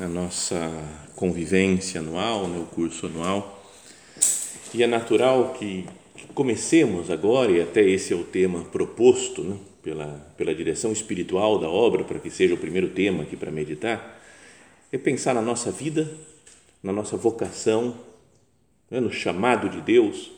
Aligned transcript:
a 0.00 0.08
nossa 0.08 0.56
convivência 1.14 2.00
anual, 2.00 2.48
né, 2.48 2.58
o 2.58 2.64
curso 2.64 3.06
anual. 3.06 3.62
E 4.72 4.82
é 4.82 4.86
natural 4.86 5.52
que, 5.58 5.84
comecemos 6.34 7.10
agora, 7.10 7.52
e 7.52 7.60
até 7.60 7.82
esse 7.82 8.14
é 8.14 8.16
o 8.16 8.24
tema 8.24 8.64
proposto 8.64 9.42
né, 9.42 9.58
pela, 9.82 10.06
pela 10.38 10.54
direção 10.54 10.90
espiritual 10.90 11.58
da 11.58 11.68
obra, 11.68 12.02
para 12.02 12.18
que 12.18 12.30
seja 12.30 12.54
o 12.54 12.58
primeiro 12.58 12.88
tema 12.88 13.24
aqui 13.24 13.36
para 13.36 13.50
meditar, 13.50 14.18
é 14.90 14.96
pensar 14.96 15.34
na 15.34 15.42
nossa 15.42 15.70
vida, 15.70 16.10
na 16.82 16.92
nossa 16.92 17.16
vocação, 17.18 17.94
né, 18.90 19.00
no 19.00 19.12
chamado 19.12 19.68
de 19.68 19.82
Deus, 19.82 20.30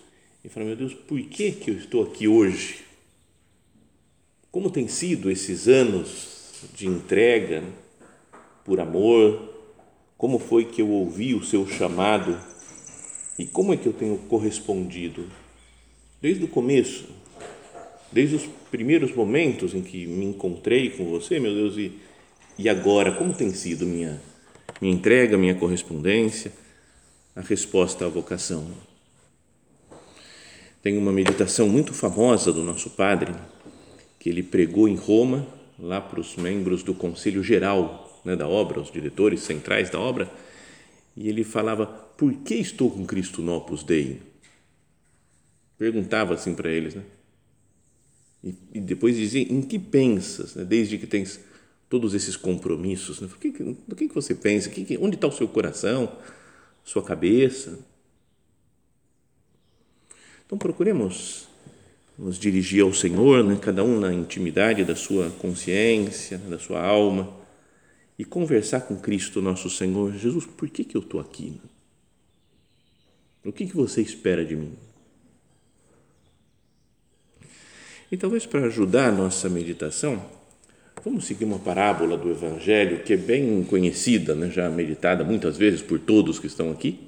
e 0.45 0.49
falar, 0.49 0.67
meu 0.67 0.77
Deus, 0.77 0.93
por 0.93 1.21
que, 1.21 1.53
que 1.53 1.71
eu 1.71 1.77
estou 1.77 2.03
aqui 2.03 2.27
hoje? 2.27 2.81
Como 4.51 4.71
tem 4.71 4.89
sido 4.89 5.31
esses 5.31 5.69
anos 5.69 6.65
de 6.75 6.89
entrega 6.89 7.61
né, 7.61 7.73
por 8.65 8.81
amor, 8.81 9.52
como 10.23 10.39
foi 10.39 10.67
que 10.67 10.81
eu 10.81 10.89
ouvi 10.89 11.35
o 11.35 11.43
seu 11.43 11.67
chamado? 11.67 12.39
E 13.37 13.45
como 13.45 13.75
é 13.75 13.77
que 13.77 13.89
eu 13.89 13.93
tenho 13.93 14.17
correspondido? 14.17 15.27
Desde 16.21 16.45
o 16.45 16.49
começo, 16.49 17.09
desde 18.13 18.37
os 18.37 18.47
primeiros 18.71 19.13
momentos 19.17 19.75
em 19.75 19.83
que 19.83 20.07
me 20.07 20.25
encontrei 20.25 20.91
com 20.91 21.07
você, 21.07 21.41
meu 21.41 21.53
Deus, 21.53 21.77
e, 21.77 21.99
e 22.57 22.69
agora, 22.69 23.11
como 23.11 23.35
tem 23.35 23.53
sido 23.53 23.85
minha, 23.85 24.23
minha 24.81 24.95
entrega, 24.95 25.37
minha 25.37 25.57
correspondência, 25.57 26.53
a 27.35 27.41
resposta 27.41 28.07
à 28.07 28.09
vocação? 28.09 28.71
Tem 30.85 30.97
uma 30.97 31.11
meditação 31.11 31.69
muito 31.69 31.93
famosa 31.93 32.53
do 32.53 32.63
nosso 32.63 32.91
padre, 32.91 33.35
que 34.21 34.29
ele 34.29 34.45
pregou 34.45 34.87
em 34.87 34.95
Roma, 34.95 35.45
lá 35.77 36.01
para 36.01 36.21
os 36.21 36.37
membros 36.37 36.85
do 36.85 36.95
Conselho 36.95 37.43
Geral 37.43 38.02
né, 38.25 38.37
da 38.37 38.47
obra, 38.47 38.81
os 38.81 38.91
diretores 38.91 39.41
centrais 39.41 39.91
da 39.91 39.99
obra, 39.99 40.31
e 41.17 41.29
ele 41.29 41.45
falava: 41.45 41.87
Por 41.87 42.33
que 42.35 42.55
estou 42.55 42.91
com 42.91 43.05
Cristo 43.05 43.43
no 43.43 43.55
Opus 43.55 43.83
Dei? 43.83 44.21
Perguntava 45.79 46.35
assim 46.35 46.55
para 46.55 46.71
eles, 46.71 46.95
né? 46.95 47.03
E, 48.43 48.55
e, 48.75 48.81
depois 48.81 49.17
dizia: 49.17 49.43
Em 49.43 49.63
que 49.63 49.79
pensas, 49.79 50.55
né, 50.55 50.65
desde 50.65 50.99
que 50.99 51.07
tens 51.07 51.41
todos 51.89 52.15
esses 52.15 52.37
compromissos? 52.37 53.21
Né? 53.21 53.29
Que, 53.41 53.51
do 53.51 53.97
que, 53.97 54.09
que 54.09 54.15
você 54.15 54.35
pensa? 54.35 54.71
Que, 54.71 54.97
onde 54.99 55.17
está 55.17 55.27
o 55.27 55.33
seu 55.33 55.49
coração, 55.49 56.11
sua 56.85 57.03
cabeça? 57.03 57.79
Então 60.47 60.59
procuremos 60.59 61.49
nos 62.19 62.39
dirigir 62.39 62.83
ao 62.83 62.93
Senhor, 62.93 63.43
né, 63.43 63.59
cada 63.61 63.83
um 63.83 63.99
na 63.99 64.13
intimidade 64.13 64.85
da 64.85 64.95
sua 64.95 65.31
consciência, 65.31 66.37
da 66.39 66.59
sua 66.59 66.81
alma 66.81 67.42
e 68.23 68.25
conversar 68.25 68.83
com 68.83 68.95
Cristo, 68.95 69.43
nosso 69.43 69.69
Senhor, 69.69 70.13
Jesus, 70.13 70.47
por 70.47 70.69
que, 70.71 70.85
que 70.85 70.97
eu 70.97 71.01
estou 71.01 71.21
aqui? 71.21 71.61
O 73.45 73.51
que, 73.51 73.67
que 73.67 73.75
você 73.75 74.01
espera 74.01 74.45
de 74.45 74.55
mim? 74.55 74.75
E 78.13 78.17
talvez 78.17 78.47
para 78.47 78.67
ajudar 78.67 79.09
a 79.09 79.11
nossa 79.11 79.49
meditação, 79.49 80.25
vamos 81.05 81.25
seguir 81.25 81.45
uma 81.45 81.59
parábola 81.59 82.17
do 82.17 82.31
Evangelho 82.31 83.03
que 83.03 83.15
é 83.15 83.17
bem 83.17 83.65
conhecida, 83.65 84.37
né, 84.37 84.49
já 84.49 84.71
meditada 84.71 85.25
muitas 85.25 85.57
vezes 85.57 85.83
por 85.83 85.99
todos 85.99 86.39
que 86.39 86.47
estão 86.47 86.71
aqui, 86.71 87.01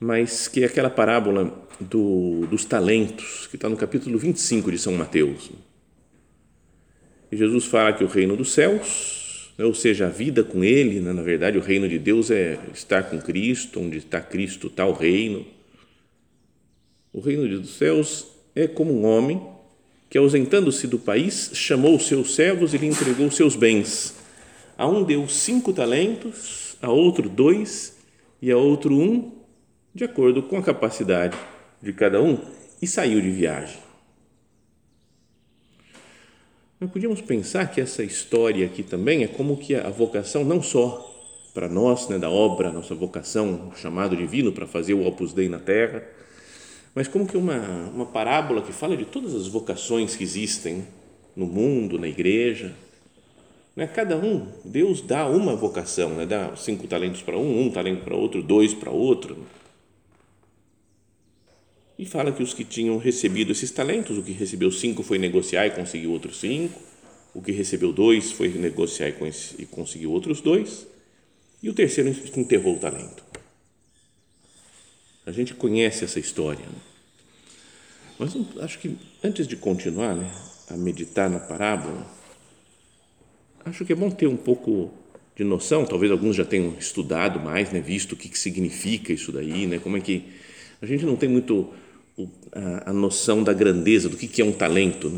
mas 0.00 0.48
que 0.48 0.64
é 0.64 0.66
aquela 0.66 0.90
parábola 0.90 1.56
do, 1.78 2.48
dos 2.48 2.64
talentos, 2.64 3.46
que 3.46 3.54
está 3.54 3.68
no 3.68 3.76
capítulo 3.76 4.18
25 4.18 4.72
de 4.72 4.78
São 4.78 4.94
Mateus. 4.94 5.52
E 7.30 7.36
Jesus 7.36 7.66
fala 7.66 7.92
que 7.92 8.02
o 8.02 8.08
reino 8.08 8.36
dos 8.36 8.52
céus 8.52 9.22
né? 9.22 9.23
Ou 9.58 9.74
seja, 9.74 10.06
a 10.06 10.10
vida 10.10 10.42
com 10.42 10.64
Ele, 10.64 11.00
né? 11.00 11.12
na 11.12 11.22
verdade, 11.22 11.56
o 11.56 11.60
reino 11.60 11.88
de 11.88 11.98
Deus 11.98 12.30
é 12.30 12.58
estar 12.72 13.04
com 13.04 13.20
Cristo, 13.20 13.80
onde 13.80 13.98
está 13.98 14.20
Cristo, 14.20 14.66
está 14.66 14.84
o 14.84 14.92
reino. 14.92 15.46
O 17.12 17.20
reino 17.20 17.48
dos 17.60 17.76
céus 17.76 18.26
é 18.54 18.66
como 18.66 18.92
um 18.92 19.04
homem 19.04 19.40
que, 20.10 20.18
ausentando-se 20.18 20.88
do 20.88 20.98
país, 20.98 21.50
chamou 21.54 21.96
os 21.96 22.06
seus 22.06 22.34
servos 22.34 22.74
e 22.74 22.78
lhe 22.78 22.86
entregou 22.86 23.26
os 23.26 23.36
seus 23.36 23.54
bens. 23.54 24.14
A 24.76 24.88
um 24.88 25.04
deu 25.04 25.28
cinco 25.28 25.72
talentos, 25.72 26.76
a 26.82 26.90
outro 26.90 27.28
dois 27.28 27.96
e 28.42 28.50
a 28.50 28.56
outro 28.56 28.92
um, 28.92 29.32
de 29.94 30.02
acordo 30.02 30.42
com 30.42 30.58
a 30.58 30.62
capacidade 30.62 31.38
de 31.80 31.92
cada 31.92 32.20
um, 32.20 32.38
e 32.82 32.86
saiu 32.86 33.20
de 33.20 33.30
viagem. 33.30 33.83
Nós 36.84 36.92
podíamos 36.92 37.22
pensar 37.22 37.70
que 37.70 37.80
essa 37.80 38.02
história 38.02 38.66
aqui 38.66 38.82
também 38.82 39.24
é 39.24 39.26
como 39.26 39.56
que 39.56 39.74
a 39.74 39.88
vocação, 39.88 40.44
não 40.44 40.62
só 40.62 41.10
para 41.54 41.66
nós, 41.66 42.10
né, 42.10 42.18
da 42.18 42.28
obra, 42.28 42.70
nossa 42.70 42.94
vocação, 42.94 43.72
chamado 43.74 44.14
divino 44.14 44.52
para 44.52 44.66
fazer 44.66 44.92
o 44.92 45.06
Opus 45.06 45.32
Dei 45.32 45.48
na 45.48 45.58
Terra, 45.58 46.06
mas 46.94 47.08
como 47.08 47.26
que 47.26 47.38
uma, 47.38 47.56
uma 47.94 48.04
parábola 48.04 48.60
que 48.60 48.70
fala 48.70 48.98
de 48.98 49.06
todas 49.06 49.34
as 49.34 49.48
vocações 49.48 50.14
que 50.14 50.22
existem 50.22 50.84
no 51.34 51.46
mundo, 51.46 51.98
na 51.98 52.06
igreja. 52.06 52.74
Né? 53.74 53.86
Cada 53.86 54.18
um, 54.18 54.46
Deus 54.62 55.00
dá 55.00 55.26
uma 55.26 55.56
vocação, 55.56 56.10
né? 56.10 56.26
dá 56.26 56.54
cinco 56.54 56.86
talentos 56.86 57.22
para 57.22 57.38
um, 57.38 57.62
um 57.62 57.70
talento 57.70 58.04
para 58.04 58.14
outro, 58.14 58.42
dois 58.42 58.74
para 58.74 58.90
outro. 58.90 59.38
E 61.98 62.04
fala 62.04 62.32
que 62.32 62.42
os 62.42 62.52
que 62.52 62.64
tinham 62.64 62.98
recebido 62.98 63.52
esses 63.52 63.70
talentos, 63.70 64.18
o 64.18 64.22
que 64.22 64.32
recebeu 64.32 64.70
cinco 64.70 65.02
foi 65.02 65.18
negociar 65.18 65.66
e 65.66 65.70
conseguiu 65.70 66.10
outros 66.10 66.40
cinco, 66.40 66.80
o 67.32 67.40
que 67.40 67.52
recebeu 67.52 67.92
dois 67.92 68.32
foi 68.32 68.48
negociar 68.48 69.08
e 69.58 69.66
conseguiu 69.66 70.12
outros 70.12 70.40
dois, 70.40 70.86
e 71.62 71.70
o 71.70 71.74
terceiro 71.74 72.10
enterrou 72.36 72.76
o 72.76 72.78
talento. 72.78 73.24
A 75.26 75.32
gente 75.32 75.54
conhece 75.54 76.04
essa 76.04 76.20
história. 76.20 76.64
Né? 76.64 76.78
Mas 78.18 78.36
acho 78.60 78.78
que 78.78 78.96
antes 79.22 79.46
de 79.46 79.56
continuar 79.56 80.14
né, 80.14 80.30
a 80.68 80.76
meditar 80.76 81.30
na 81.30 81.40
parábola, 81.40 82.06
acho 83.64 83.84
que 83.84 83.92
é 83.92 83.96
bom 83.96 84.10
ter 84.10 84.26
um 84.26 84.36
pouco 84.36 84.92
de 85.34 85.42
noção, 85.42 85.84
talvez 85.84 86.12
alguns 86.12 86.36
já 86.36 86.44
tenham 86.44 86.74
estudado 86.78 87.40
mais, 87.40 87.72
né, 87.72 87.80
visto 87.80 88.12
o 88.12 88.16
que, 88.16 88.28
que 88.28 88.38
significa 88.38 89.12
isso 89.12 89.32
daí, 89.32 89.66
né, 89.66 89.78
como 89.78 89.96
é 89.96 90.00
que 90.00 90.24
a 90.80 90.86
gente 90.86 91.04
não 91.04 91.16
tem 91.16 91.28
muito 91.28 91.72
a, 92.86 92.92
noção 92.92 93.42
da 93.42 93.52
grandeza, 93.52 94.08
do 94.08 94.16
que, 94.16 94.28
que 94.28 94.40
é 94.40 94.44
um 94.44 94.52
talento. 94.52 95.10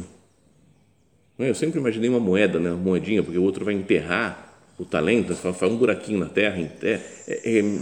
Né? 1.38 1.50
Eu 1.50 1.54
sempre 1.54 1.78
imaginei 1.78 2.08
uma 2.08 2.20
moeda, 2.20 2.58
né? 2.58 2.70
uma 2.70 2.78
moedinha, 2.78 3.22
porque 3.22 3.38
o 3.38 3.42
outro 3.42 3.64
vai 3.64 3.74
enterrar 3.74 4.46
o 4.78 4.84
talento, 4.84 5.34
faz 5.34 5.72
um 5.72 5.76
buraquinho 5.76 6.18
na 6.18 6.26
terra, 6.26 6.58
é, 6.82 7.00
é, 7.28 7.78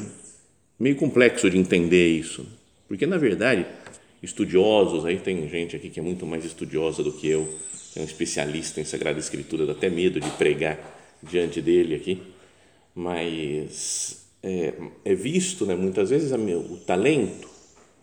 meio 0.79 0.97
complexo 0.97 1.51
de 1.51 1.59
entender 1.59 2.09
isso, 2.09 2.47
porque 2.87 3.05
na 3.05 3.17
verdade 3.17 3.67
estudiosos, 4.23 5.05
aí 5.05 5.19
tem 5.19 5.49
gente 5.49 5.77
aqui 5.77 5.91
que 5.91 6.01
é 6.01 6.03
muito 6.03 6.25
mais 6.25 6.45
estudiosa 6.45 7.03
do 7.03 7.13
que 7.13 7.29
eu, 7.29 7.53
é 7.97 8.01
um 8.01 8.05
especialista 8.05 8.81
em 8.81 8.85
Sagrada 8.85 9.19
Escritura, 9.19 9.67
dá 9.67 9.73
até 9.73 9.91
medo 9.91 10.21
de 10.21 10.31
pregar 10.31 10.79
diante 11.23 11.61
dele 11.61 11.97
aqui, 11.97 12.23
mas 12.95 14.25
é, 14.43 14.73
é 15.05 15.15
visto, 15.15 15.67
né, 15.67 15.75
muitas 15.75 16.11
vezes, 16.11 16.31
o 16.33 16.77
talento, 16.87 17.49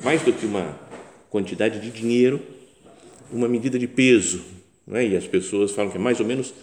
mais 0.03 0.21
do 0.21 0.33
que 0.33 0.45
uma 0.45 0.77
quantidade 1.31 1.80
de 1.80 1.89
dinheiro, 1.89 2.42
uma 3.31 3.48
medida 3.48 3.80
de 3.80 3.88
peso. 3.88 4.44
Né? 4.86 5.07
E 5.07 5.18
as 5.18 5.25
pessoas 5.25 5.72
falam 5.72 5.89
que 5.89 5.98
é 5.98 6.00
mais 6.00 6.19
ou 6.19 6.25
menos 6.25 6.54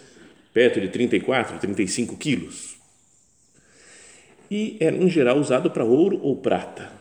perto 0.52 0.80
de 0.80 0.88
34, 0.88 1.58
35 1.58 2.16
quilos. 2.16 2.76
e 4.50 4.76
era 4.78 4.96
em 4.96 5.08
geral 5.08 5.38
usado 5.38 5.70
para 5.70 5.84
ouro 5.84 6.20
ou 6.22 6.36
prata. 6.36 6.92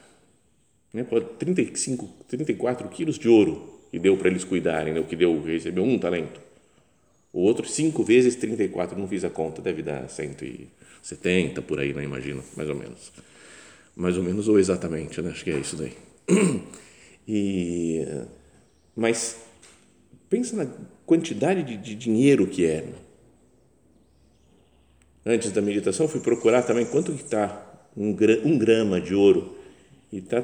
Né? 0.94 1.06
35, 1.38 2.10
34 2.28 2.88
quilos 2.88 3.19
de 3.19 3.28
ouro 3.30 3.78
que 3.92 4.00
deu 4.00 4.18
para 4.18 4.30
eles 4.30 4.44
cuidarem, 4.44 4.94
né? 4.94 5.00
o 5.00 5.04
que 5.04 5.16
deu, 5.16 5.42
recebeu 5.44 5.84
um 5.84 6.00
talento. 6.00 6.40
O 7.34 7.42
outro, 7.42 7.68
cinco 7.68 8.04
vezes 8.04 8.36
34, 8.36 8.98
não 8.98 9.08
fiz 9.08 9.24
a 9.24 9.30
conta, 9.30 9.62
deve 9.62 9.81
dar 9.81 10.10
170 10.10 11.62
por 11.62 11.80
aí, 11.80 11.94
né? 11.94 12.04
imagino, 12.04 12.44
mais 12.56 12.69
ou 12.69 12.75
menos. 12.75 13.12
Mais 13.96 14.18
ou 14.18 14.24
menos 14.24 14.48
ou 14.48 14.58
exatamente, 14.58 15.22
né? 15.22 15.31
acho 15.31 15.44
que 15.44 15.52
é 15.52 15.58
isso 15.58 15.75
daí. 15.75 15.94
E, 17.27 18.06
mas 18.95 19.35
pensa 20.29 20.56
na 20.56 20.68
quantidade 21.06 21.63
de, 21.63 21.77
de 21.77 21.95
dinheiro 21.95 22.47
que 22.47 22.65
é. 22.65 22.85
Antes 25.25 25.51
da 25.51 25.62
meditação, 25.62 26.07
fui 26.07 26.21
procurar 26.21 26.63
também 26.63 26.85
quanto 26.85 27.12
que 27.12 27.24
está 27.24 27.68
um, 27.95 28.15
um 28.45 28.57
grama 28.57 29.01
de 29.01 29.13
ouro. 29.13 29.57
E 30.12 30.19
está 30.19 30.41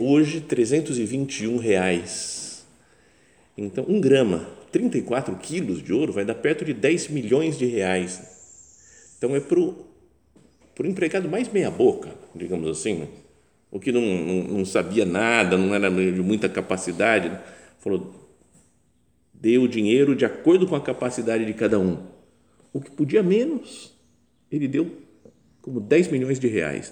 hoje 0.00 0.40
321 0.40 1.58
reais. 1.58 2.66
Então, 3.56 3.84
um 3.88 4.00
grama, 4.00 4.46
34 4.72 5.36
quilos 5.36 5.82
de 5.82 5.92
ouro, 5.92 6.12
vai 6.12 6.24
dar 6.24 6.34
perto 6.34 6.64
de 6.64 6.74
10 6.74 7.08
milhões 7.08 7.56
de 7.56 7.66
reais. 7.66 8.20
Então, 9.16 9.34
é 9.36 9.40
para 9.40 9.60
o 9.60 9.86
empregado 10.84 11.28
mais 11.28 11.48
meia-boca, 11.48 12.10
digamos 12.34 12.68
assim, 12.68 12.96
né? 12.96 13.08
O 13.76 13.78
que 13.78 13.92
não, 13.92 14.00
não, 14.00 14.42
não, 14.44 14.64
sabia 14.64 15.04
nada, 15.04 15.58
não 15.58 15.74
era 15.74 15.90
de 15.90 16.22
muita 16.22 16.48
capacidade, 16.48 17.28
né? 17.28 17.42
falou: 17.78 18.34
dê 19.34 19.58
o 19.58 19.68
dinheiro 19.68 20.16
de 20.16 20.24
acordo 20.24 20.66
com 20.66 20.74
a 20.74 20.80
capacidade 20.80 21.44
de 21.44 21.52
cada 21.52 21.78
um. 21.78 22.06
O 22.72 22.80
que 22.80 22.90
podia 22.90 23.22
menos, 23.22 23.94
ele 24.50 24.66
deu 24.66 24.90
como 25.60 25.78
10 25.78 26.08
milhões 26.08 26.40
de 26.40 26.48
reais. 26.48 26.90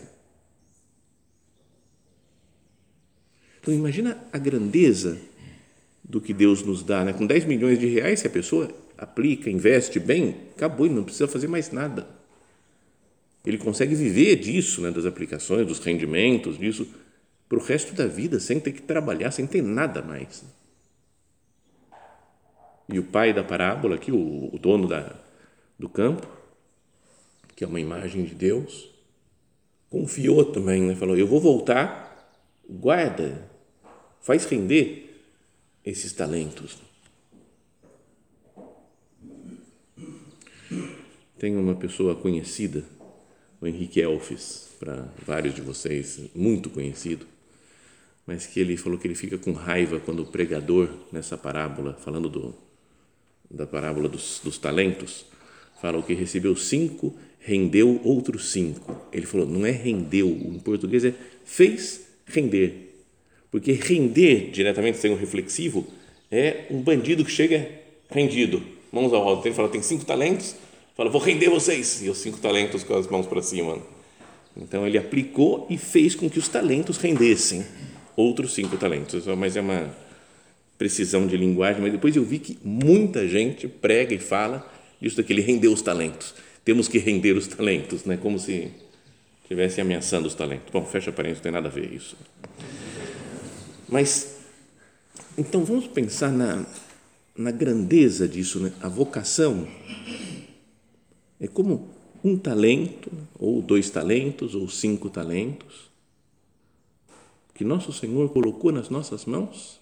Então, 3.63 3.73
imagina 3.73 4.19
a 4.31 4.37
grandeza 4.37 5.19
do 6.03 6.21
que 6.21 6.35
Deus 6.35 6.63
nos 6.63 6.83
dá. 6.83 7.03
Né? 7.03 7.15
Com 7.15 7.27
10 7.27 7.47
milhões 7.47 7.79
de 7.79 7.87
reais, 7.87 8.21
se 8.21 8.27
a 8.27 8.31
pessoa 8.31 8.71
aplica, 8.99 9.49
investe 9.49 9.99
bem, 9.99 10.37
acabou, 10.55 10.85
ele 10.85 10.95
não 10.95 11.05
precisa 11.05 11.27
fazer 11.27 11.49
mais 11.49 11.73
nada. 11.73 12.07
Ele 13.45 13.59
consegue 13.59 13.95
viver 13.95 14.37
disso, 14.37 14.81
né, 14.81 14.91
das 14.91 15.05
aplicações, 15.05 15.67
dos 15.67 15.79
rendimentos, 15.79 16.57
disso, 16.57 16.89
para 17.49 17.59
o 17.59 17.63
resto 17.63 17.95
da 17.95 18.07
vida, 18.07 18.41
sem 18.41 18.59
ter 18.59 18.73
que 18.73 18.81
trabalhar, 18.81 19.31
sem 19.31 19.47
ter 19.47 19.63
nada 19.63 20.01
mais. 20.01 20.45
E 22.89 22.99
o 22.99 23.05
pai 23.05 23.33
da 23.35 23.45
parábola 23.45 23.97
aqui, 23.97 24.11
o, 24.11 24.51
o 24.53 24.59
dono 24.59 24.89
da, 24.89 25.15
do 25.79 25.89
campo, 25.89 26.27
que 27.55 27.65
é 27.65 27.67
uma 27.67 27.81
imagem 27.81 28.25
de 28.25 28.35
Deus, 28.35 28.91
confiou 29.91 30.45
também, 30.45 30.83
né? 30.83 30.95
falou: 30.95 31.17
Eu 31.17 31.27
vou 31.27 31.41
voltar, 31.41 32.41
guarda, 32.69 33.49
faz 34.23 34.47
render 34.47 35.23
esses 35.85 36.13
talentos. 36.13 36.79
Tem 41.39 41.57
uma 41.57 41.75
pessoa 41.75 42.15
conhecida 42.15 42.85
o 43.65 43.67
Henrique 43.67 44.01
Elfes, 44.01 44.69
para 44.79 45.09
vários 45.27 45.55
de 45.55 45.63
vocês, 45.63 46.21
muito 46.35 46.69
conhecido, 46.69 47.27
mas 48.27 48.47
que 48.47 48.61
ele 48.61 48.77
falou 48.77 48.99
que 48.99 49.07
ele 49.07 49.15
fica 49.15 49.39
com 49.39 49.53
raiva 49.53 49.99
quando 49.99 50.21
o 50.21 50.27
pregador, 50.27 50.89
nessa 51.11 51.39
parábola, 51.39 51.95
falando 51.95 52.29
do, 52.29 52.55
da 53.51 53.67
parábola 53.67 54.07
dos, 54.07 54.41
dos 54.45 54.59
talentos, 54.59 55.25
fala 55.81 55.99
o 55.99 56.03
que 56.03 56.13
recebeu 56.13 56.55
cinco, 56.55 57.15
rendeu 57.41 58.01
outros 58.05 58.53
cinco. 58.53 59.01
Ele 59.11 59.25
falou, 59.25 59.47
não 59.47 59.65
é 59.65 59.71
rendeu, 59.71 60.29
em 60.29 60.59
português 60.59 61.05
é 61.05 61.15
fez 61.45 62.07
render. 62.27 63.03
Porque 63.51 63.73
render 63.73 64.51
diretamente, 64.51 65.07
um 65.09 65.17
reflexivo, 65.17 65.87
é 66.31 66.67
um 66.71 66.83
bandido 66.83 67.25
que 67.25 67.31
chega 67.31 67.67
rendido, 68.11 68.63
mãos 68.93 69.13
ao 69.13 69.27
alto. 69.27 69.47
Ele 69.47 69.55
fala, 69.55 69.71
tem 69.71 69.81
cinco 69.83 70.05
talentos, 70.05 70.55
Fala, 70.95 71.11
vou 71.11 71.21
render 71.21 71.49
vocês. 71.49 72.03
E 72.03 72.09
os 72.09 72.19
cinco 72.19 72.39
talentos 72.39 72.85
com 72.85 72.95
as 72.95 73.07
mãos 73.07 73.27
para 73.27 73.43
cima. 73.43 73.79
Então 74.57 74.87
ele 74.87 74.97
aplicou 74.97 75.67
e 75.69 75.77
fez 75.77 76.15
com 76.15 76.31
que 76.31 76.39
os 76.39 76.49
talentos 76.49 76.97
rendessem 76.99 77.67
outros 78.17 78.55
cinco 78.55 78.77
talentos. 78.77 79.27
Mas 79.27 79.57
é 79.57 79.61
uma 79.61 79.95
precisão 80.79 81.27
de 81.27 81.37
linguagem. 81.37 81.83
Mas 81.83 81.93
depois 81.93 82.15
eu 82.15 82.25
vi 82.25 82.39
que 82.39 82.59
muita 82.63 83.27
gente 83.29 83.67
prega 83.67 84.15
e 84.15 84.19
fala 84.19 84.71
isso 85.05 85.17
daqui, 85.19 85.35
ele 85.35 85.43
rendeu 85.43 85.71
os 85.71 85.83
talentos. 85.83 86.35
Temos 86.65 86.89
que 86.89 86.99
render 86.99 87.37
os 87.37 87.47
talentos, 87.47 88.05
né? 88.05 88.17
como 88.17 88.39
se 88.39 88.71
estivesse 89.43 89.81
ameaçando 89.81 90.27
os 90.27 90.35
talentos. 90.35 90.73
Bom, 90.73 90.85
fecha 90.87 91.13
parênteses, 91.13 91.41
não 91.41 91.43
tem 91.43 91.53
nada 91.53 91.69
a 91.69 91.71
ver 91.71 91.93
isso. 91.93 92.17
Mas, 93.87 94.37
então 95.37 95.63
vamos 95.63 95.87
pensar 95.87 96.31
na, 96.33 96.65
na 97.37 97.51
grandeza 97.51 98.27
disso, 98.27 98.61
né? 98.61 98.73
a 98.81 98.89
vocação 98.89 99.69
é 101.41 101.47
como 101.47 101.91
um 102.23 102.39
talento, 102.39 103.13
ou 103.39 103.61
dois 103.61 103.91
talentos, 103.91 104.55
ou 104.55 104.69
cinco 104.69 105.11
talentos, 105.11 105.91
que 107.55 107.65
nosso 107.65 107.93
Senhor 107.93 108.33
colocou 108.33 108.73
nas 108.73 108.89
nossas 108.89 109.27
mãos 109.27 109.79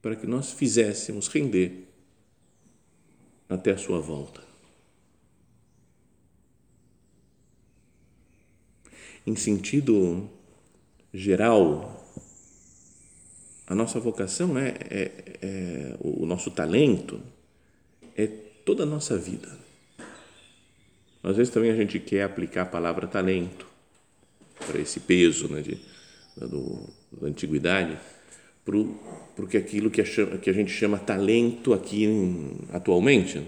para 0.00 0.16
que 0.16 0.26
nós 0.26 0.52
fizéssemos 0.52 1.28
render 1.28 1.88
até 3.48 3.72
a 3.72 3.78
sua 3.78 4.00
volta. 4.00 4.42
Em 9.24 9.36
sentido 9.36 10.28
geral, 11.14 12.04
a 13.66 13.74
nossa 13.74 14.00
vocação 14.00 14.58
é, 14.58 14.70
é, 14.90 15.38
é 15.40 15.96
o 16.00 16.26
nosso 16.26 16.50
talento 16.50 17.20
é 18.16 18.26
toda 18.26 18.82
a 18.82 18.86
nossa 18.86 19.16
vida 19.16 19.61
às 21.22 21.36
vezes 21.36 21.52
também 21.52 21.70
a 21.70 21.76
gente 21.76 22.00
quer 22.00 22.24
aplicar 22.24 22.62
a 22.62 22.66
palavra 22.66 23.06
talento 23.06 23.66
para 24.66 24.80
esse 24.80 25.00
peso 25.00 25.48
né, 25.48 25.60
de, 25.60 25.78
do, 26.36 26.88
da 27.12 27.28
antiguidade, 27.28 27.96
porque 29.36 29.56
aquilo 29.56 29.90
que 29.90 30.00
a, 30.00 30.04
que 30.04 30.50
a 30.50 30.52
gente 30.52 30.70
chama 30.70 30.98
talento 30.98 31.72
aqui 31.72 32.08
atualmente. 32.72 33.38
Né? 33.38 33.44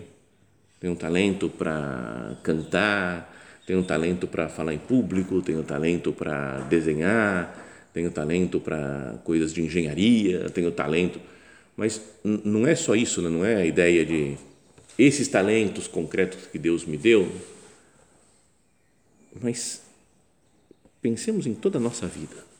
Tem 0.81 0.91
um 0.91 0.94
talento 0.94 1.48
para 1.48 2.37
cantar, 2.43 3.32
tem 3.67 3.77
um 3.77 3.82
talento 3.82 4.27
para 4.27 4.48
falar 4.48 4.75
em 4.75 4.79
público, 4.79 5.41
tem 5.41 5.56
um 5.56 5.63
talento 5.63 6.13
para 6.13 6.60
desenhar, 6.69 7.89
tem 7.93 8.06
um 8.06 8.10
talento 8.10 8.60
para 8.60 9.19
coisas 9.25 9.53
de 9.53 9.63
engenharia, 9.63 10.51
tem 10.51 10.67
um 10.67 10.72
talento. 10.72 11.20
Mas 11.77 12.01
não 12.22 12.67
é 12.67 12.75
só 12.75 12.94
isso, 12.94 13.22
né? 13.22 13.29
não 13.29 13.44
é 13.44 13.56
a 13.56 13.65
ideia 13.65 14.05
de 14.05 14.37
esses 14.96 15.27
talentos 15.27 15.89
concretos 15.89 16.46
que 16.46 16.58
Deus 16.58 16.84
me 16.84 16.96
deu 16.96 17.29
mas 19.41 19.82
pensemos 21.00 21.46
em 21.46 21.55
toda 21.55 21.79
a 21.79 21.81
nossa 21.81 22.06
vida 22.06 22.55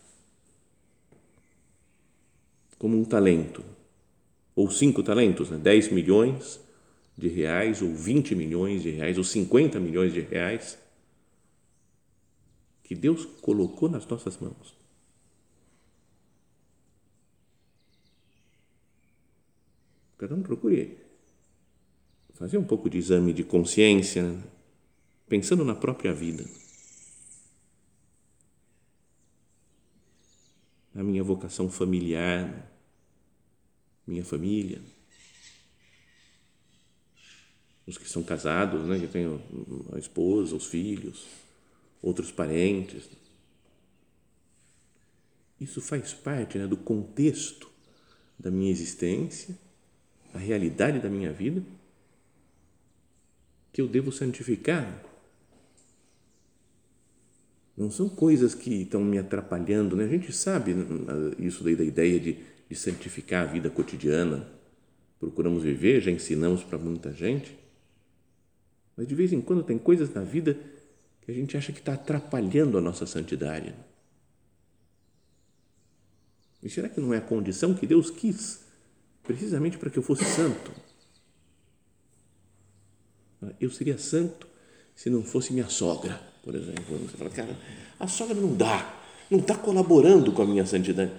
como 2.85 2.99
um 2.99 3.05
talento, 3.05 3.65
ou 4.55 4.71
cinco 4.71 5.03
talentos, 5.03 5.49
né? 5.49 5.57
10 5.57 5.91
milhões 5.91 6.61
de 7.17 7.29
reais, 7.29 7.81
ou 7.81 7.95
20 7.95 8.35
milhões 8.35 8.83
de 8.83 8.91
reais, 8.91 9.17
ou 9.17 9.25
50 9.25 9.81
milhões 9.81 10.13
de 10.13 10.21
reais, 10.21 10.79
que 12.83 12.95
Deus 12.95 13.25
colocou 13.41 13.89
nas 13.89 14.07
nossas 14.07 14.37
mãos. 14.37 14.77
Cada 20.19 20.35
um 20.35 20.43
procure 20.43 20.99
fazer 22.35 22.59
um 22.59 22.65
pouco 22.65 22.91
de 22.91 22.99
exame 22.99 23.33
de 23.33 23.45
consciência, 23.45 24.23
né? 24.23 24.43
pensando 25.27 25.65
na 25.65 25.75
própria 25.75 26.13
vida. 26.13 26.45
A 30.95 31.03
minha 31.03 31.23
vocação 31.23 31.69
familiar, 31.69 32.71
minha 34.07 34.25
família. 34.25 34.81
Os 37.87 37.99
que 37.99 38.09
são 38.09 38.23
casados, 38.23 38.87
né, 38.87 38.99
que 38.99 39.09
têm 39.09 39.27
a 39.93 39.99
esposa, 39.99 40.55
os 40.55 40.67
filhos, 40.67 41.27
outros 42.01 42.31
parentes. 42.31 43.09
Isso 45.61 45.81
faz 45.81 46.15
parte 46.15 46.59
né, 46.59 46.67
do 46.67 46.77
contexto 46.77 47.71
da 48.39 48.51
minha 48.51 48.71
existência, 48.71 49.59
a 50.33 50.39
realidade 50.39 50.99
da 50.99 51.09
minha 51.09 51.33
vida, 51.33 51.63
que 53.73 53.81
eu 53.81 53.89
devo 53.89 54.13
santificar 54.13 55.03
não 57.77 57.91
são 57.91 58.09
coisas 58.09 58.55
que 58.55 58.83
estão 58.83 59.05
me 59.05 59.19
atrapalhando, 59.19 59.97
né? 59.97 60.05
A 60.05 60.09
gente 60.09 60.33
sabe 60.33 60.75
né, 60.75 60.85
isso 61.39 61.65
daí 61.65 61.75
da 61.75 61.85
ideia 61.85 62.21
de, 62.21 62.39
de 62.69 62.77
santificar 62.77 63.49
a 63.49 63.53
vida 63.53 63.69
cotidiana. 63.69 64.49
Procuramos 65.19 65.65
viver, 65.65 66.01
já 66.01 66.11
ensinamos 66.11 66.63
para 66.63 66.79
muita 66.79 67.13
gente. 67.13 67.59
Mas 68.97 69.09
de 69.09 69.15
vez 69.15 69.33
em 69.33 69.41
quando 69.41 69.65
tem 69.65 69.77
coisas 69.77 70.13
na 70.15 70.23
vida 70.23 70.57
que 71.23 71.31
a 71.31 71.35
gente 71.35 71.57
acha 71.57 71.73
que 71.73 71.81
está 71.81 71.95
atrapalhando 71.95 72.79
a 72.79 72.81
nossa 72.81 73.07
santidade. 73.07 73.75
E 76.63 76.71
será 76.71 76.89
que 76.89 77.01
não 77.01 77.13
é 77.13 77.19
a 77.19 77.23
condição 77.23 77.75
que 77.75 77.87
Deus 77.87 78.11
quis, 78.11 78.65
precisamente 79.23 79.79
para 79.79 79.91
que 79.91 79.99
eu 79.99 80.03
fosse 80.03 80.25
santo? 80.25 80.73
Eu 83.61 83.71
seria 83.71 83.99
santo 83.99 84.47
se 84.95 85.11
não 85.11 85.23
fosse 85.23 85.53
minha 85.53 85.69
sogra, 85.69 86.21
por 86.45 86.55
exemplo. 86.55 86.99
Você 86.99 87.17
fala, 87.17 87.31
cara, 87.31 87.57
a 87.99 88.07
sogra 88.07 88.35
não 88.35 88.55
dá, 88.55 88.95
não 89.31 89.39
está 89.39 89.55
colaborando 89.55 90.31
com 90.31 90.43
a 90.43 90.47
minha 90.47 90.67
santidade. 90.67 91.11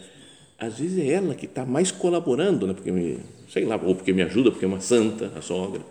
Às 0.57 0.79
vezes 0.79 0.99
é 0.99 1.07
ela 1.07 1.35
que 1.35 1.47
está 1.47 1.65
mais 1.65 1.91
colaborando, 1.91 2.67
né? 2.67 2.73
porque 2.73 2.91
me, 2.91 3.19
sei 3.49 3.65
lá, 3.65 3.75
ou 3.75 3.95
porque 3.95 4.13
me 4.13 4.21
ajuda, 4.21 4.51
porque 4.51 4.63
é 4.63 4.67
uma 4.67 4.79
santa, 4.79 5.33
a 5.35 5.41
sogra, 5.41 5.81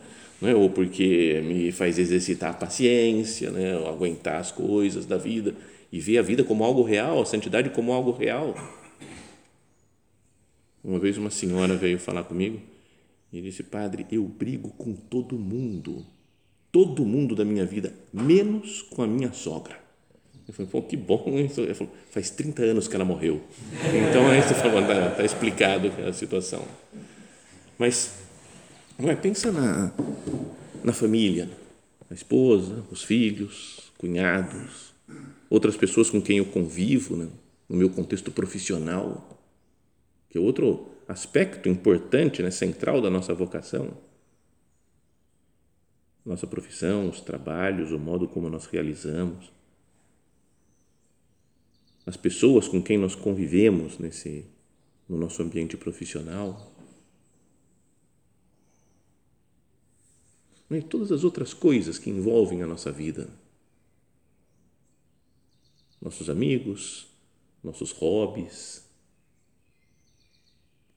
né? 0.41 0.55
ou 0.55 0.71
porque 0.71 1.43
me 1.45 1.71
faz 1.73 1.99
exercitar 1.99 2.51
a 2.51 2.55
paciência, 2.55 3.51
né? 3.51 3.77
Ou 3.77 3.89
aguentar 3.89 4.37
as 4.37 4.51
coisas 4.51 5.05
da 5.05 5.19
vida 5.19 5.55
e 5.93 6.01
ver 6.01 6.19
a 6.19 6.23
vida 6.23 6.43
como 6.43 6.65
algo 6.65 6.83
real, 6.83 7.21
a 7.21 7.27
santidade 7.27 7.71
como 7.71 7.93
algo 7.93 8.13
real. 8.13 8.55
Uma 10.83 10.99
vez 10.99 11.19
uma 11.19 11.31
senhora 11.31 11.77
veio 11.77 11.99
falar 11.99 12.25
comigo 12.25 12.61
e 13.33 13.41
disse, 13.43 13.63
padre, 13.63 14.07
eu 14.11 14.23
brigo 14.25 14.71
com 14.71 14.95
todo 14.95 15.39
mundo 15.39 16.07
todo 16.75 17.07
mundo 17.07 17.37
da 17.37 17.45
minha 17.45 17.65
vida, 17.65 17.95
menos 18.13 18.83
com 18.83 19.01
a 19.01 19.07
minha 19.07 19.33
sogra. 19.33 19.79
Eu 20.49 20.53
falei, 20.53 20.69
pô, 20.69 20.83
que 20.83 20.97
bom 20.97 21.39
isso. 21.39 21.61
Ele 21.61 21.73
falou, 21.73 21.95
faz 22.11 22.31
30 22.31 22.65
anos 22.65 22.89
que 22.89 22.97
ela 22.97 23.05
morreu. 23.05 23.41
Então, 24.11 24.27
aí 24.27 24.43
você 24.43 24.55
falou, 24.55 24.81
está 24.81 25.11
tá 25.11 25.25
explicado 25.25 25.93
a 26.05 26.13
situação. 26.13 26.65
Mas, 27.79 28.17
não 28.99 29.09
é, 29.09 29.15
pensa 29.15 29.53
na, 29.53 29.93
na 30.83 30.93
família, 30.93 31.49
a 32.11 32.15
esposa, 32.15 32.83
os 32.91 33.05
filhos, 33.05 33.93
cunhados, 33.97 34.93
outras 35.49 35.77
pessoas 35.77 36.11
com 36.11 36.21
quem 36.21 36.39
eu 36.39 36.45
convivo, 36.47 37.17
né, 37.17 37.29
no 37.69 37.77
meu 37.77 37.89
contexto 37.89 38.33
profissional, 38.33 39.41
que 40.29 40.39
é 40.39 40.41
outro 40.41 40.89
aspecto 41.07 41.69
importante, 41.69 42.43
né, 42.43 42.51
central 42.51 43.01
da 43.01 43.09
nossa 43.09 43.33
vocação 43.33 43.93
nossa 46.25 46.47
profissão, 46.47 47.09
os 47.09 47.21
trabalhos, 47.21 47.93
o 47.93 47.99
modo 47.99 48.27
como 48.27 48.49
nós 48.49 48.67
realizamos, 48.67 49.53
as 52.07 52.17
pessoas 52.17 52.69
com 52.69 52.83
quem 52.83 52.99
nós 52.99 53.15
convivemos 53.15 53.99
nesse 53.99 54.47
no 55.09 55.19
nosso 55.19 55.43
ambiente 55.43 55.77
profissional. 55.77 56.73
E 60.71 60.83
todas 60.83 61.13
as 61.13 61.25
outras 61.25 61.55
coisas 61.55 61.99
que 61.99 62.11
envolvem 62.11 62.63
a 62.63 62.67
nossa 62.67 62.91
vida. 62.91 63.29
Nossos 66.01 66.29
amigos, 66.29 67.07
nossos 67.63 67.93
hobbies. 67.93 68.85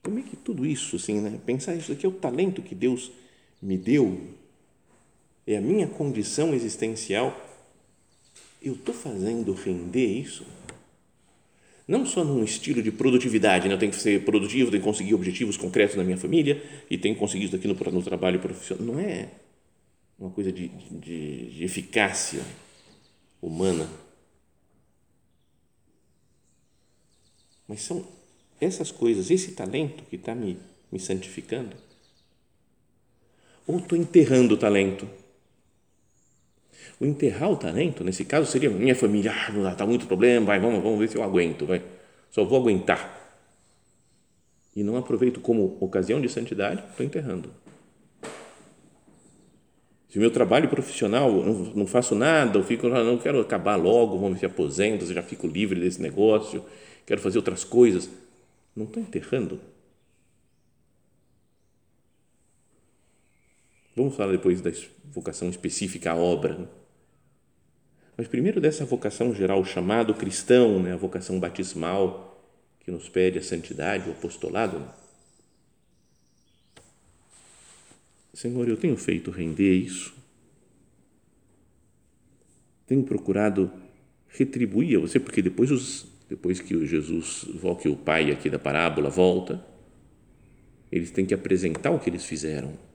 Como 0.02 0.18
é 0.18 0.22
que 0.22 0.36
tudo 0.36 0.66
isso, 0.66 0.96
assim, 0.96 1.20
né? 1.20 1.38
pensar 1.44 1.76
isso 1.76 1.92
aqui 1.92 2.06
é 2.06 2.08
o 2.08 2.12
talento 2.12 2.62
que 2.62 2.74
Deus 2.74 3.12
me 3.60 3.76
deu 3.76 4.34
é 5.48 5.56
a 5.56 5.62
minha 5.62 5.86
condição 5.86 6.52
existencial, 6.52 7.34
eu 8.60 8.74
estou 8.74 8.94
fazendo 8.94 9.54
render 9.54 10.04
isso? 10.04 10.44
Não 11.86 12.04
só 12.04 12.22
num 12.22 12.44
estilo 12.44 12.82
de 12.82 12.92
produtividade, 12.92 13.66
né? 13.66 13.72
eu 13.72 13.78
tenho 13.78 13.90
que 13.90 13.98
ser 13.98 14.26
produtivo, 14.26 14.70
tenho 14.70 14.82
que 14.82 14.88
conseguir 14.88 15.14
objetivos 15.14 15.56
concretos 15.56 15.96
na 15.96 16.04
minha 16.04 16.18
família 16.18 16.62
e 16.90 16.98
tenho 16.98 17.14
que 17.14 17.20
conseguir 17.20 17.46
isso 17.46 17.56
aqui 17.56 17.66
no, 17.66 17.74
no 17.74 18.02
trabalho 18.02 18.38
profissional. 18.40 18.84
Não 18.84 19.00
é 19.00 19.30
uma 20.18 20.28
coisa 20.28 20.52
de, 20.52 20.68
de, 20.68 21.50
de 21.50 21.64
eficácia 21.64 22.42
humana. 23.40 23.88
Mas 27.66 27.80
são 27.80 28.06
essas 28.60 28.90
coisas, 28.90 29.30
esse 29.30 29.52
talento 29.52 30.04
que 30.10 30.16
está 30.16 30.34
me, 30.34 30.58
me 30.92 31.00
santificando. 31.00 31.74
Ou 33.66 33.78
estou 33.78 33.96
enterrando 33.96 34.52
o 34.52 34.58
talento 34.58 35.08
o 37.00 37.06
enterrar 37.06 37.50
o 37.50 37.56
talento, 37.56 38.02
nesse 38.02 38.24
caso, 38.24 38.50
seria 38.50 38.70
minha 38.70 38.94
família, 38.94 39.32
ah, 39.32 39.52
não 39.52 39.62
dá, 39.62 39.74
tá 39.74 39.86
muito 39.86 40.06
problema, 40.06 40.46
vai, 40.46 40.58
vamos, 40.58 40.82
vamos 40.82 40.98
ver 40.98 41.08
se 41.08 41.16
eu 41.16 41.22
aguento, 41.22 41.64
vai. 41.64 41.82
Só 42.30 42.44
vou 42.44 42.58
aguentar. 42.60 43.16
E 44.74 44.82
não 44.82 44.96
aproveito 44.96 45.40
como 45.40 45.76
ocasião 45.80 46.20
de 46.20 46.28
santidade, 46.28 46.82
estou 46.90 47.04
enterrando. 47.06 47.50
Se 50.08 50.16
o 50.16 50.20
meu 50.20 50.30
trabalho 50.30 50.68
profissional, 50.68 51.30
não, 51.30 51.54
não 51.74 51.86
faço 51.86 52.14
nada, 52.14 52.58
eu 52.58 52.64
fico, 52.64 52.88
não 52.88 53.18
quero 53.18 53.40
acabar 53.40 53.76
logo, 53.76 54.18
vamos 54.18 54.34
ver 54.34 54.40
se 54.40 54.46
aposento, 54.46 55.06
já 55.12 55.22
fico 55.22 55.46
livre 55.46 55.78
desse 55.78 56.00
negócio, 56.00 56.64
quero 57.04 57.20
fazer 57.20 57.38
outras 57.38 57.62
coisas. 57.62 58.10
Não 58.74 58.84
estou 58.84 59.02
enterrando. 59.02 59.60
Vamos 63.94 64.14
falar 64.14 64.32
depois 64.32 64.60
da 64.60 64.70
vocação 65.04 65.50
específica 65.50 66.12
à 66.12 66.16
obra. 66.16 66.68
Mas 68.18 68.26
primeiro 68.26 68.60
dessa 68.60 68.84
vocação 68.84 69.32
geral, 69.32 69.64
chamado 69.64 70.12
cristão, 70.12 70.82
né, 70.82 70.92
a 70.92 70.96
vocação 70.96 71.38
batismal, 71.38 72.42
que 72.80 72.90
nos 72.90 73.08
pede 73.08 73.38
a 73.38 73.42
santidade, 73.42 74.08
o 74.08 74.12
apostolado. 74.12 74.80
Né? 74.80 74.88
Senhor, 78.34 78.68
eu 78.68 78.76
tenho 78.76 78.96
feito 78.96 79.30
render 79.30 79.72
isso. 79.72 80.12
Tenho 82.88 83.04
procurado 83.04 83.70
retribuir 84.26 84.98
a 84.98 85.00
você, 85.00 85.20
porque 85.20 85.40
depois, 85.40 85.70
os, 85.70 86.04
depois 86.28 86.60
que 86.60 86.74
o 86.74 86.84
Jesus, 86.84 87.46
que 87.80 87.88
o 87.88 87.94
pai 87.94 88.32
aqui 88.32 88.50
da 88.50 88.58
parábola 88.58 89.10
volta, 89.10 89.64
eles 90.90 91.12
têm 91.12 91.24
que 91.24 91.34
apresentar 91.34 91.92
o 91.92 92.00
que 92.00 92.10
eles 92.10 92.24
fizeram 92.24 92.87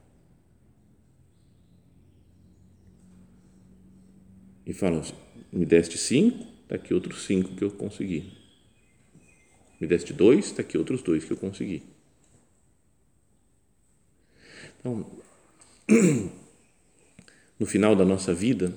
e 4.66 4.74
falam 4.74 5.00
assim, 5.00 5.14
me 5.52 5.66
deste 5.66 5.98
cinco, 5.98 6.46
está 6.64 6.76
aqui 6.76 6.94
outros 6.94 7.26
cinco 7.26 7.56
que 7.56 7.64
eu 7.64 7.72
consegui. 7.72 8.32
Me 9.80 9.88
deste 9.88 10.14
dois, 10.14 10.46
está 10.46 10.62
aqui 10.62 10.78
outros 10.78 11.02
dois 11.02 11.26
que 11.26 11.32
eu 11.32 11.38
consegui. 11.38 11.84
Então, 14.80 15.06
no 17.60 17.66
final 17.66 17.96
da 17.96 18.06
nossa 18.06 18.34
vida, 18.34 18.74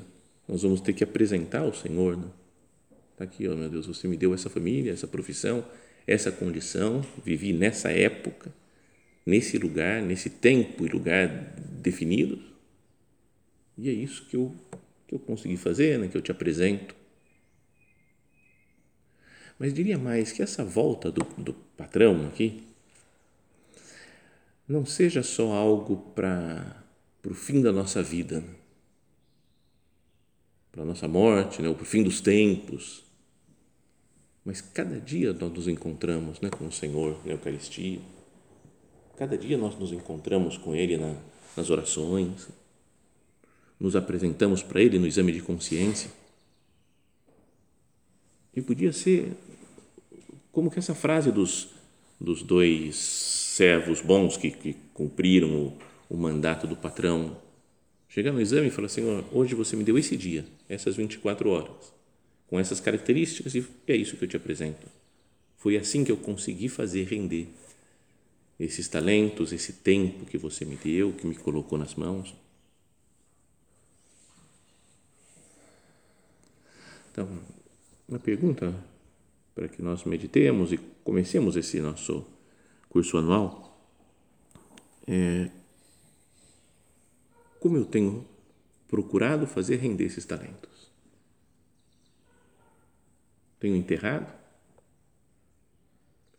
nós 0.48 0.62
vamos 0.62 0.80
ter 0.80 0.92
que 0.92 1.04
apresentar 1.04 1.60
ao 1.60 1.74
Senhor. 1.74 2.14
Está 2.14 3.24
né? 3.24 3.30
aqui, 3.30 3.48
oh, 3.48 3.56
meu 3.56 3.68
Deus, 3.68 3.86
você 3.86 4.06
me 4.06 4.16
deu 4.16 4.34
essa 4.34 4.50
família, 4.50 4.92
essa 4.92 5.06
profissão, 5.06 5.64
essa 6.06 6.30
condição, 6.30 7.04
vivi 7.24 7.52
nessa 7.52 7.90
época, 7.90 8.52
nesse 9.24 9.58
lugar, 9.58 10.02
nesse 10.02 10.30
tempo 10.30 10.84
e 10.84 10.88
lugar 10.88 11.28
definidos. 11.58 12.40
E 13.76 13.88
é 13.88 13.92
isso 13.92 14.26
que 14.26 14.36
eu 14.36 14.54
que 15.06 15.14
eu 15.14 15.18
consegui 15.18 15.56
fazer, 15.56 15.98
né, 15.98 16.08
que 16.08 16.16
eu 16.16 16.22
te 16.22 16.30
apresento. 16.30 16.94
Mas 19.58 19.72
diria 19.72 19.96
mais 19.96 20.32
que 20.32 20.42
essa 20.42 20.64
volta 20.64 21.10
do, 21.10 21.24
do 21.38 21.54
patrão 21.54 22.26
aqui 22.26 22.62
não 24.68 24.84
seja 24.84 25.22
só 25.22 25.52
algo 25.52 25.96
para 26.14 26.84
o 27.24 27.34
fim 27.34 27.62
da 27.62 27.72
nossa 27.72 28.02
vida, 28.02 28.40
né? 28.40 28.54
para 30.72 30.82
a 30.82 30.86
nossa 30.86 31.08
morte, 31.08 31.62
né, 31.62 31.68
ou 31.68 31.74
para 31.74 31.84
o 31.84 31.86
fim 31.86 32.02
dos 32.02 32.20
tempos. 32.20 33.02
Mas 34.44 34.60
cada 34.60 35.00
dia 35.00 35.32
nós 35.32 35.50
nos 35.50 35.68
encontramos 35.68 36.38
né, 36.40 36.50
com 36.50 36.66
o 36.66 36.72
Senhor 36.72 37.18
na 37.24 37.32
Eucaristia. 37.32 37.98
Cada 39.16 39.38
dia 39.38 39.56
nós 39.56 39.78
nos 39.78 39.90
encontramos 39.90 40.58
com 40.58 40.74
Ele 40.74 40.98
na, 40.98 41.16
nas 41.56 41.70
orações 41.70 42.48
nos 43.78 43.94
apresentamos 43.94 44.62
para 44.62 44.80
Ele 44.80 44.98
no 44.98 45.06
exame 45.06 45.32
de 45.32 45.40
consciência. 45.40 46.10
E 48.54 48.62
podia 48.62 48.92
ser 48.92 49.32
como 50.50 50.70
que 50.70 50.78
essa 50.78 50.94
frase 50.94 51.30
dos, 51.30 51.68
dos 52.18 52.42
dois 52.42 52.96
servos 52.96 54.00
bons 54.00 54.36
que, 54.36 54.50
que 54.50 54.76
cumpriram 54.94 55.50
o, 55.50 55.78
o 56.08 56.16
mandato 56.16 56.66
do 56.66 56.74
patrão. 56.74 57.36
Chegar 58.08 58.32
no 58.32 58.40
exame 58.40 58.68
e 58.68 58.70
falar, 58.70 58.88
Senhor, 58.88 59.24
hoje 59.30 59.54
você 59.54 59.76
me 59.76 59.84
deu 59.84 59.98
esse 59.98 60.16
dia, 60.16 60.46
essas 60.68 60.96
24 60.96 61.50
horas, 61.50 61.92
com 62.46 62.58
essas 62.58 62.80
características 62.80 63.54
e 63.54 63.66
é 63.86 63.96
isso 63.96 64.16
que 64.16 64.24
eu 64.24 64.28
te 64.28 64.36
apresento. 64.36 64.86
Foi 65.58 65.76
assim 65.76 66.04
que 66.04 66.12
eu 66.12 66.16
consegui 66.16 66.68
fazer 66.68 67.04
render 67.04 67.48
esses 68.58 68.88
talentos, 68.88 69.52
esse 69.52 69.74
tempo 69.74 70.24
que 70.24 70.38
você 70.38 70.64
me 70.64 70.76
deu, 70.76 71.12
que 71.12 71.26
me 71.26 71.34
colocou 71.34 71.78
nas 71.78 71.94
mãos. 71.94 72.34
Então, 77.16 77.26
uma 78.06 78.18
pergunta 78.18 78.74
para 79.54 79.68
que 79.68 79.80
nós 79.80 80.04
meditemos 80.04 80.70
e 80.70 80.76
comecemos 81.02 81.56
esse 81.56 81.80
nosso 81.80 82.26
curso 82.90 83.16
anual 83.16 83.80
é 85.06 85.48
como 87.58 87.78
eu 87.78 87.86
tenho 87.86 88.22
procurado 88.86 89.46
fazer 89.46 89.76
render 89.76 90.04
esses 90.04 90.26
talentos. 90.26 90.90
Tenho 93.58 93.76
enterrado? 93.76 94.30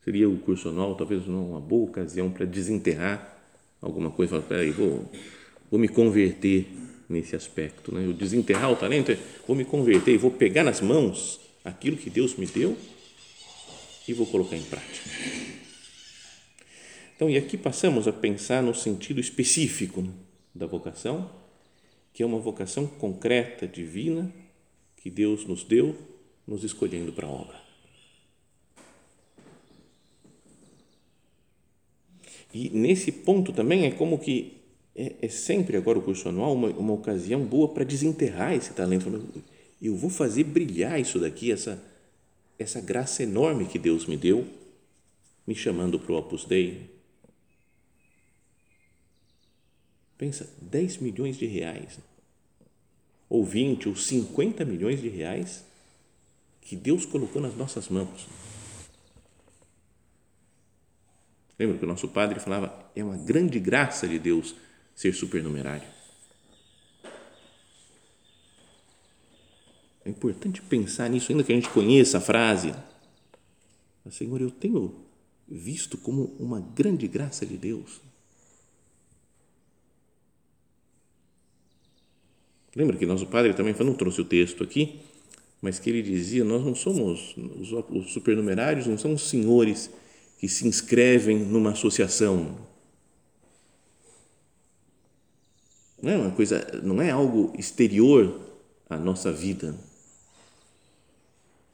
Seria 0.04 0.30
o 0.30 0.38
curso 0.38 0.70
anual 0.70 0.94
talvez 0.96 1.28
uma 1.28 1.60
boa 1.60 1.90
ocasião 1.90 2.30
para 2.30 2.46
desenterrar 2.46 3.36
alguma 3.82 4.12
coisa? 4.12 4.36
Falar, 4.36 4.48
peraí, 4.48 4.70
vou, 4.70 5.12
vou 5.72 5.80
me 5.80 5.88
converter 5.88 6.68
nesse 7.10 7.36
aspecto. 7.36 7.94
Né? 7.94 8.06
Eu 8.06 8.14
desenterrar 8.14 8.72
o 8.72 8.76
talento 8.76 9.12
é 9.12 9.18
vou 9.48 9.56
me 9.56 9.66
converter 9.66 10.18
vou 10.18 10.32
pegar 10.32 10.64
nas 10.64 10.82
mãos 10.82 11.40
aquilo 11.64 11.98
que 11.98 12.10
Deus 12.10 12.36
me 12.36 12.46
deu 12.46 12.78
e 14.08 14.14
vou 14.14 14.26
colocar 14.26 14.56
em 14.56 14.64
prática. 14.64 15.10
Então, 17.16 17.30
e 17.30 17.38
aqui 17.38 17.58
passamos 17.58 18.08
a 18.08 18.14
pensar 18.14 18.62
no 18.62 18.74
sentido 18.74 19.20
específico 19.20 20.02
né, 20.02 20.14
da 20.54 20.68
vocação, 20.68 21.30
que 22.14 22.22
é 22.22 22.26
uma 22.26 22.40
vocação 22.40 22.86
concreta, 22.86 23.68
divina, 23.68 24.32
que 24.96 25.10
Deus 25.10 25.46
nos 25.46 25.64
deu, 25.64 25.96
nos 26.48 26.64
escolhendo 26.64 27.12
para 27.12 27.28
a 27.28 27.32
obra. 27.32 27.60
E 32.54 32.70
nesse 32.70 33.12
ponto 33.12 33.52
também 33.52 33.86
é 33.86 33.92
como 33.92 34.20
que 34.20 34.57
é, 34.98 35.16
é 35.22 35.30
sempre 35.30 35.78
agora 35.78 36.00
o 36.00 36.02
curso 36.02 36.28
anual 36.28 36.54
uma, 36.54 36.70
uma 36.70 36.94
ocasião 36.94 37.46
boa 37.46 37.72
para 37.72 37.84
desenterrar 37.84 38.54
esse 38.54 38.74
talento. 38.74 39.08
Eu 39.80 39.96
vou 39.96 40.10
fazer 40.10 40.44
brilhar 40.44 41.00
isso 41.00 41.20
daqui, 41.20 41.52
essa, 41.52 41.82
essa 42.58 42.82
graça 42.82 43.22
enorme 43.22 43.68
que 43.68 43.78
Deus 43.78 44.08
me 44.08 44.18
deu, 44.18 44.48
me 45.46 45.54
chamando 45.54 46.00
para 46.00 46.12
o 46.12 46.18
Opus 46.18 46.46
Dei. 46.46 46.90
Pensa, 50.18 50.50
10 50.64 50.98
milhões 50.98 51.38
de 51.38 51.46
reais, 51.46 52.00
ou 53.30 53.46
20, 53.46 53.90
ou 53.90 53.96
50 53.96 54.66
milhões 54.66 55.00
de 55.00 55.10
reais 55.10 55.64
que 56.60 56.76
Deus 56.76 57.06
colocou 57.06 57.40
nas 57.40 57.56
nossas 57.56 57.88
mãos. 57.88 58.28
Lembra 61.60 61.78
que 61.78 61.86
o 61.86 61.88
nosso 61.88 62.08
padre 62.08 62.40
falava, 62.40 62.92
é 62.96 63.04
uma 63.04 63.16
grande 63.16 63.60
graça 63.60 64.08
de 64.08 64.18
Deus 64.18 64.56
ser 64.98 65.14
supernumerário. 65.14 65.88
É 70.04 70.10
importante 70.10 70.60
pensar 70.60 71.08
nisso, 71.08 71.32
ainda 71.32 71.44
que 71.44 71.52
a 71.52 71.56
gente 71.56 71.70
conheça 71.70 72.18
a 72.18 72.22
frase. 72.22 72.74
Mas, 74.04 74.16
Senhor, 74.16 74.42
eu 74.42 74.50
tenho 74.50 74.96
visto 75.48 76.00
como 76.00 76.36
uma 76.40 76.60
grande 76.60 77.08
graça 77.08 77.46
de 77.46 77.58
Deus. 77.58 78.02
Lembra 82.76 82.98
que 82.98 83.06
nosso 83.06 83.28
padre 83.28 83.54
também 83.54 83.76
não 83.80 83.94
trouxe 83.94 84.22
o 84.22 84.26
texto 84.26 84.64
aqui, 84.64 85.00
mas 85.62 85.78
que 85.78 85.92
ele 85.92 86.02
dizia: 86.02 86.44
nós 86.44 86.66
não 86.66 86.74
somos, 86.74 87.36
os 87.38 88.14
supernumerários 88.14 88.88
não 88.88 88.98
são 88.98 89.14
os 89.14 89.30
senhores 89.30 89.92
que 90.40 90.48
se 90.48 90.68
inscrevem 90.68 91.38
numa 91.38 91.72
associação 91.72 92.58
Não 96.02 96.12
é 96.12 96.18
uma 96.18 96.32
coisa, 96.32 96.82
não 96.84 97.02
é 97.02 97.10
algo 97.10 97.54
exterior 97.58 98.40
à 98.90 98.98
nossa 98.98 99.32
vida. 99.32 99.76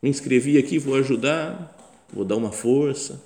Me 0.02 0.10
inscrevi 0.10 0.58
aqui, 0.58 0.78
vou 0.78 0.96
ajudar, 0.96 1.78
vou 2.12 2.24
dar 2.26 2.36
uma 2.36 2.52
força. 2.52 3.22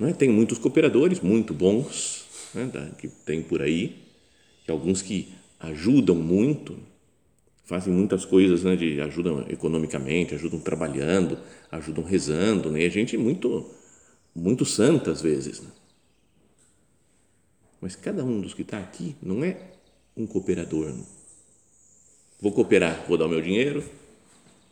É? 0.00 0.12
Tem 0.12 0.28
muitos 0.28 0.58
cooperadores 0.58 1.20
muito 1.20 1.52
bons 1.52 2.24
né, 2.54 2.70
que 2.98 3.08
tem 3.08 3.42
por 3.42 3.60
aí, 3.60 3.96
que 4.64 4.70
alguns 4.70 5.02
que 5.02 5.28
ajudam 5.58 6.14
muito, 6.14 6.78
fazem 7.64 7.92
muitas 7.92 8.24
coisas, 8.24 8.62
né, 8.62 8.76
de 8.76 9.00
ajudam 9.00 9.44
economicamente, 9.48 10.34
ajudam 10.34 10.60
trabalhando, 10.60 11.38
ajudam 11.70 12.04
rezando, 12.04 12.70
né? 12.70 12.84
A 12.84 12.88
gente 12.88 13.16
muito 13.16 13.68
muito 14.34 14.64
santa 14.64 15.10
às 15.10 15.20
vezes. 15.20 15.60
Né? 15.60 15.68
Mas 17.80 17.94
cada 17.94 18.24
um 18.24 18.40
dos 18.40 18.54
que 18.54 18.62
está 18.62 18.78
aqui 18.78 19.14
não 19.22 19.44
é 19.44 19.56
um 20.16 20.26
cooperador. 20.26 20.92
Vou 22.40 22.52
cooperar, 22.52 23.04
vou 23.06 23.16
dar 23.16 23.26
o 23.26 23.28
meu 23.28 23.40
dinheiro, 23.40 23.88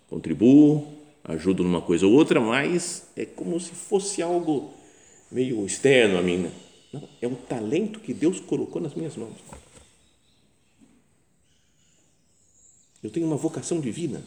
contribuo, 0.09 0.97
ajudo 1.25 1.65
numa 1.65 1.83
coisa 1.83 2.07
ou 2.07 2.13
outra, 2.13 2.41
mas 2.41 3.09
é 3.17 3.25
como 3.25 3.59
se 3.59 3.73
fosse 3.73 4.23
algo 4.23 4.73
meio 5.31 5.65
externo 5.67 6.19
a 6.19 6.23
mim. 6.23 6.39
Né? 6.39 6.53
Não, 6.93 7.09
é 7.21 7.27
um 7.27 7.35
talento 7.35 8.01
que 8.01 8.15
Deus 8.15 8.41
colocou 8.41 8.81
nas 8.81 8.95
minhas 8.95 9.17
mãos. 9.17 9.37
Eu 13.03 13.11
tenho 13.11 13.27
uma 13.27 13.37
vocação 13.37 13.81
divina 13.81 14.23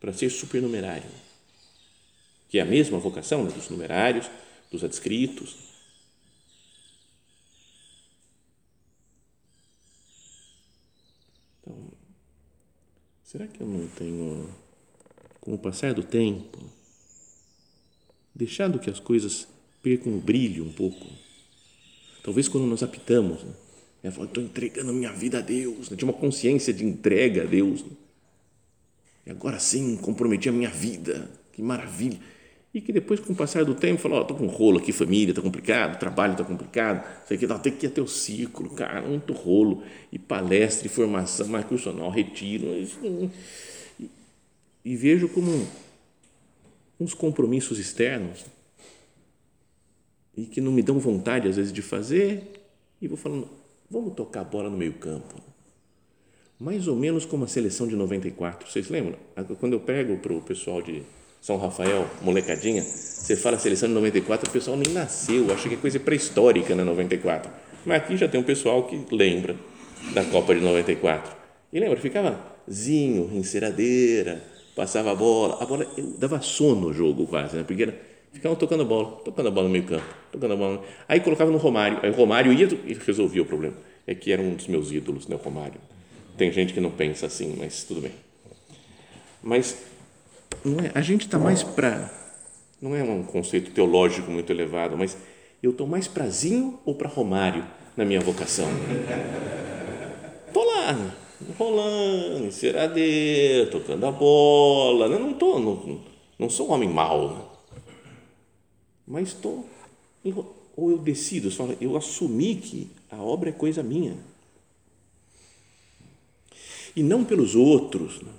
para 0.00 0.12
ser 0.12 0.30
supernumerário, 0.30 1.10
que 2.48 2.58
é 2.58 2.62
a 2.62 2.64
mesma 2.64 2.98
vocação 2.98 3.44
né, 3.44 3.50
dos 3.50 3.68
numerários, 3.68 4.30
dos 4.70 4.84
adscritos, 4.84 5.56
Será 13.30 13.46
que 13.46 13.60
eu 13.60 13.66
não 13.66 13.86
tenho, 13.88 14.48
com 15.38 15.52
o 15.52 15.58
passar 15.58 15.92
do 15.92 16.02
tempo, 16.02 16.58
deixado 18.34 18.78
que 18.78 18.88
as 18.88 18.98
coisas 18.98 19.46
percam 19.82 20.16
o 20.16 20.18
brilho 20.18 20.64
um 20.64 20.72
pouco? 20.72 21.06
Talvez 22.22 22.48
quando 22.48 22.66
nós 22.66 22.82
apitamos, 22.82 23.44
né? 23.44 23.52
Eu 24.02 24.12
falo, 24.12 24.28
estou 24.28 24.42
entregando 24.42 24.94
minha 24.94 25.12
vida 25.12 25.40
a 25.40 25.40
Deus, 25.42 25.90
né? 25.90 25.96
tinha 25.98 26.10
uma 26.10 26.18
consciência 26.18 26.72
de 26.72 26.86
entrega 26.86 27.42
a 27.42 27.44
Deus. 27.44 27.82
Né? 27.82 27.90
E 29.26 29.30
agora 29.30 29.60
sim, 29.60 29.98
comprometi 29.98 30.48
a 30.48 30.52
minha 30.52 30.70
vida, 30.70 31.30
que 31.52 31.60
maravilha 31.60 32.18
e 32.72 32.80
que 32.80 32.92
depois, 32.92 33.18
com 33.18 33.32
o 33.32 33.36
passar 33.36 33.64
do 33.64 33.74
tempo, 33.74 34.00
falou, 34.00 34.20
estou 34.20 34.36
oh, 34.36 34.40
com 34.40 34.46
um 34.46 34.50
rolo 34.50 34.78
aqui, 34.78 34.92
família, 34.92 35.30
está 35.30 35.40
complicado, 35.40 35.98
trabalho 35.98 36.32
está 36.32 36.44
complicado, 36.44 37.02
sei 37.26 37.38
que 37.38 37.46
tem 37.46 37.72
que 37.72 37.86
ir 37.86 37.88
até 37.88 38.02
o 38.02 38.06
círculo, 38.06 38.70
cara, 38.70 39.00
muito 39.00 39.32
rolo, 39.32 39.82
e 40.12 40.18
palestra, 40.18 40.86
e 40.86 40.90
formação, 40.90 41.48
mais 41.48 41.64
cursional, 41.64 42.10
retiro, 42.10 42.66
e, 42.66 43.30
e 44.84 44.96
vejo 44.96 45.28
como 45.28 45.66
uns 47.00 47.14
compromissos 47.14 47.78
externos 47.78 48.44
e 50.36 50.44
que 50.44 50.60
não 50.60 50.70
me 50.70 50.82
dão 50.82 50.98
vontade, 50.98 51.48
às 51.48 51.56
vezes, 51.56 51.72
de 51.72 51.82
fazer, 51.82 52.44
e 53.00 53.08
vou 53.08 53.16
falando, 53.16 53.48
vamos 53.90 54.14
tocar 54.14 54.42
a 54.42 54.44
bola 54.44 54.68
no 54.68 54.76
meio 54.76 54.92
campo. 54.92 55.34
Mais 56.60 56.86
ou 56.86 56.94
menos 56.94 57.24
como 57.24 57.44
a 57.44 57.48
seleção 57.48 57.88
de 57.88 57.96
94, 57.96 58.70
vocês 58.70 58.88
lembram? 58.88 59.16
Quando 59.58 59.72
eu 59.72 59.80
pego 59.80 60.18
para 60.18 60.32
o 60.32 60.42
pessoal 60.42 60.82
de 60.82 61.02
são 61.40 61.56
Rafael, 61.56 62.06
molecadinha, 62.22 62.82
você 62.82 63.36
fala 63.36 63.58
seleção 63.58 63.88
de 63.88 63.94
94, 63.94 64.48
o 64.48 64.52
pessoal 64.52 64.76
nem 64.76 64.92
nasceu, 64.92 65.52
acha 65.52 65.68
que 65.68 65.74
é 65.74 65.78
coisa 65.78 66.00
pré-histórica 66.00 66.74
na 66.74 66.84
né, 66.84 66.90
94. 66.90 67.50
Mas 67.84 67.98
aqui 67.98 68.16
já 68.16 68.28
tem 68.28 68.40
um 68.40 68.44
pessoal 68.44 68.84
que 68.84 68.98
lembra 69.14 69.56
da 70.12 70.24
Copa 70.24 70.54
de 70.54 70.60
94. 70.60 71.36
E 71.72 71.78
lembra, 71.78 71.98
ficava 71.98 72.38
zinho, 72.70 73.30
enceradeira, 73.34 74.42
passava 74.74 75.12
a 75.12 75.14
bola, 75.14 75.62
a 75.62 75.66
bola 75.66 75.86
dava 76.18 76.40
sono 76.40 76.88
no 76.88 76.92
jogo 76.92 77.26
quase, 77.26 77.56
né? 77.56 77.64
Porque 77.66 77.82
era, 77.82 78.00
ficavam 78.32 78.56
tocando 78.56 78.82
a 78.82 78.86
bola, 78.86 79.10
tocando 79.24 79.48
a 79.48 79.50
bola 79.50 79.66
no 79.66 79.72
meio 79.72 79.84
campo, 79.84 80.04
tocando 80.32 80.54
a 80.54 80.56
bola. 80.56 80.84
Aí 81.08 81.20
colocava 81.20 81.50
no 81.50 81.58
Romário, 81.58 81.98
aí 82.02 82.10
o 82.10 82.14
Romário 82.14 82.52
ia 82.52 82.68
e 82.86 82.94
resolvia 82.94 83.42
o 83.42 83.46
problema. 83.46 83.76
É 84.06 84.14
que 84.14 84.32
era 84.32 84.40
um 84.40 84.54
dos 84.54 84.66
meus 84.66 84.90
ídolos, 84.92 85.26
né, 85.26 85.36
o 85.36 85.38
Romário. 85.38 85.80
Tem 86.36 86.52
gente 86.52 86.72
que 86.72 86.80
não 86.80 86.90
pensa 86.90 87.26
assim, 87.26 87.56
mas 87.58 87.82
tudo 87.82 88.00
bem. 88.00 88.12
Mas 89.42 89.76
não 90.64 90.84
é, 90.84 90.92
a 90.94 91.00
gente 91.00 91.26
está 91.26 91.38
mais 91.38 91.62
para, 91.62 92.10
não 92.80 92.94
é 92.94 93.02
um 93.02 93.22
conceito 93.22 93.70
teológico 93.70 94.30
muito 94.30 94.50
elevado, 94.50 94.96
mas 94.96 95.16
eu 95.62 95.70
estou 95.70 95.86
mais 95.86 96.06
para 96.06 96.28
Zinho 96.28 96.78
ou 96.84 96.94
para 96.94 97.08
Romário 97.08 97.64
na 97.96 98.04
minha 98.04 98.20
vocação? 98.20 98.68
Estou 100.46 100.64
lá, 100.64 101.14
rolando, 101.58 102.46
enceradeiro, 102.46 103.70
tocando 103.70 104.06
a 104.06 104.10
bola, 104.10 105.08
né? 105.08 105.18
não 105.18 105.32
estou, 105.32 105.60
não, 105.60 106.00
não 106.38 106.50
sou 106.50 106.68
um 106.68 106.72
homem 106.72 106.88
mau, 106.88 107.30
né? 107.30 107.42
mas 109.06 109.28
estou, 109.28 109.68
ou 110.76 110.90
eu 110.90 110.98
decido, 110.98 111.48
eu 111.80 111.96
assumi 111.96 112.56
que 112.56 112.90
a 113.10 113.16
obra 113.16 113.48
é 113.48 113.52
coisa 113.52 113.82
minha, 113.82 114.16
e 116.94 117.02
não 117.02 117.24
pelos 117.24 117.54
outros, 117.54 118.20
né? 118.20 118.30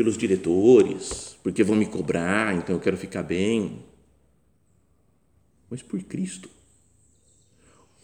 Pelos 0.00 0.16
diretores, 0.16 1.36
porque 1.42 1.62
vão 1.62 1.76
me 1.76 1.84
cobrar, 1.84 2.56
então 2.56 2.74
eu 2.74 2.80
quero 2.80 2.96
ficar 2.96 3.22
bem. 3.22 3.84
Mas 5.68 5.82
por 5.82 6.02
Cristo. 6.02 6.48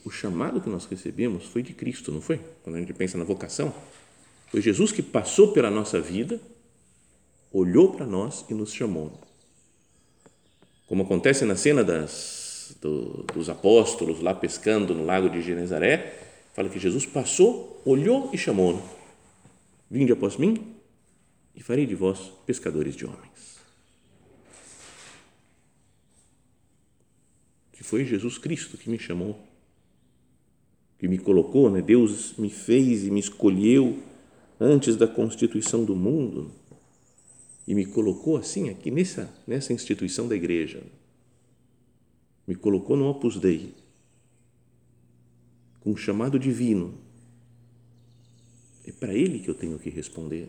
O 0.04 0.10
chamado 0.10 0.60
que 0.60 0.68
nós 0.68 0.84
recebemos 0.84 1.46
foi 1.46 1.62
de 1.62 1.72
Cristo, 1.72 2.12
não 2.12 2.20
foi? 2.20 2.38
Quando 2.62 2.76
a 2.76 2.80
gente 2.80 2.92
pensa 2.92 3.16
na 3.16 3.24
vocação, 3.24 3.74
foi 4.48 4.60
Jesus 4.60 4.92
que 4.92 5.00
passou 5.00 5.52
pela 5.52 5.70
nossa 5.70 5.98
vida, 5.98 6.38
olhou 7.50 7.94
para 7.94 8.04
nós 8.04 8.44
e 8.50 8.52
nos 8.52 8.74
chamou. 8.74 9.18
Como 10.86 11.02
acontece 11.02 11.46
na 11.46 11.56
cena 11.56 11.82
das, 11.82 12.76
do, 12.78 13.24
dos 13.32 13.48
apóstolos 13.48 14.20
lá 14.20 14.34
pescando 14.34 14.94
no 14.94 15.02
lago 15.02 15.30
de 15.30 15.40
Genezaré, 15.40 16.14
fala 16.52 16.68
que 16.68 16.78
Jesus 16.78 17.06
passou, 17.06 17.80
olhou 17.86 18.28
e 18.34 18.36
chamou. 18.36 18.82
Vinde 19.90 20.12
após 20.12 20.36
mim, 20.36 20.75
e 21.56 21.62
farei 21.62 21.86
de 21.86 21.94
vós 21.94 22.30
pescadores 22.44 22.94
de 22.94 23.06
homens. 23.06 23.56
Que 27.72 27.82
foi 27.82 28.04
Jesus 28.04 28.36
Cristo 28.36 28.76
que 28.76 28.90
me 28.90 28.98
chamou, 28.98 29.42
que 30.98 31.08
me 31.08 31.18
colocou, 31.18 31.70
né? 31.70 31.80
Deus 31.80 32.36
me 32.36 32.50
fez 32.50 33.04
e 33.04 33.10
me 33.10 33.20
escolheu 33.20 34.02
antes 34.60 34.96
da 34.96 35.08
constituição 35.08 35.84
do 35.84 35.96
mundo 35.96 36.52
e 37.66 37.74
me 37.74 37.86
colocou 37.86 38.36
assim 38.36 38.68
aqui 38.68 38.90
nessa 38.90 39.34
nessa 39.46 39.72
instituição 39.72 40.28
da 40.28 40.36
igreja. 40.36 40.82
Me 42.46 42.54
colocou 42.54 42.96
no 42.96 43.08
Opus 43.08 43.38
Dei 43.38 43.74
com 45.80 45.92
um 45.92 45.96
chamado 45.96 46.38
divino. 46.38 46.94
É 48.86 48.92
para 48.92 49.14
ele 49.14 49.40
que 49.40 49.48
eu 49.48 49.54
tenho 49.54 49.78
que 49.78 49.90
responder 49.90 50.48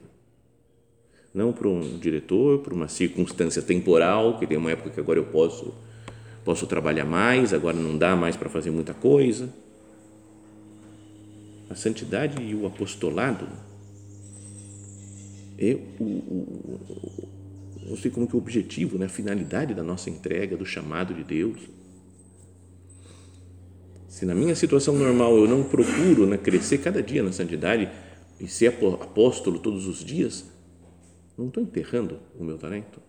não 1.37 1.53
para 1.53 1.69
um 1.69 1.99
diretor, 1.99 2.59
para 2.59 2.73
uma 2.73 2.87
circunstância 2.87 3.61
temporal, 3.61 4.39
que 4.39 4.47
tem 4.47 4.57
uma 4.57 4.71
época 4.71 4.89
que 4.89 4.99
agora 4.99 5.19
eu 5.19 5.25
posso 5.25 5.73
posso 6.43 6.65
trabalhar 6.65 7.05
mais, 7.05 7.53
agora 7.53 7.75
não 7.75 7.97
dá 7.97 8.15
mais 8.15 8.37
para 8.37 8.49
fazer 8.49 8.71
muita 8.71 8.93
coisa. 8.93 9.53
A 11.69 11.75
santidade 11.75 12.41
e 12.41 12.55
o 12.55 12.65
apostolado 12.65 13.47
é 15.59 15.77
o, 15.99 16.03
o, 16.03 16.79
o 16.89 17.27
não 17.89 17.97
sei 17.97 18.09
como 18.09 18.27
que 18.27 18.33
é 18.33 18.37
o 18.37 18.41
objetivo, 18.41 18.97
né? 18.97 19.05
a 19.05 19.09
finalidade 19.09 19.73
da 19.73 19.83
nossa 19.83 20.09
entrega, 20.09 20.57
do 20.57 20.65
chamado 20.65 21.13
de 21.13 21.23
Deus. 21.23 21.59
Se 24.07 24.25
na 24.25 24.33
minha 24.33 24.55
situação 24.55 24.95
normal 24.95 25.37
eu 25.37 25.47
não 25.47 25.63
procuro 25.63 26.25
né, 26.25 26.37
crescer 26.37 26.79
cada 26.79 27.03
dia 27.03 27.21
na 27.21 27.31
santidade 27.31 27.89
e 28.39 28.47
ser 28.47 28.67
apóstolo 28.67 29.59
todos 29.59 29.85
os 29.87 30.03
dias, 30.03 30.45
não 31.37 31.47
estou 31.47 31.61
enterrando 31.61 32.19
o 32.37 32.43
meu 32.43 32.57
talento? 32.57 33.01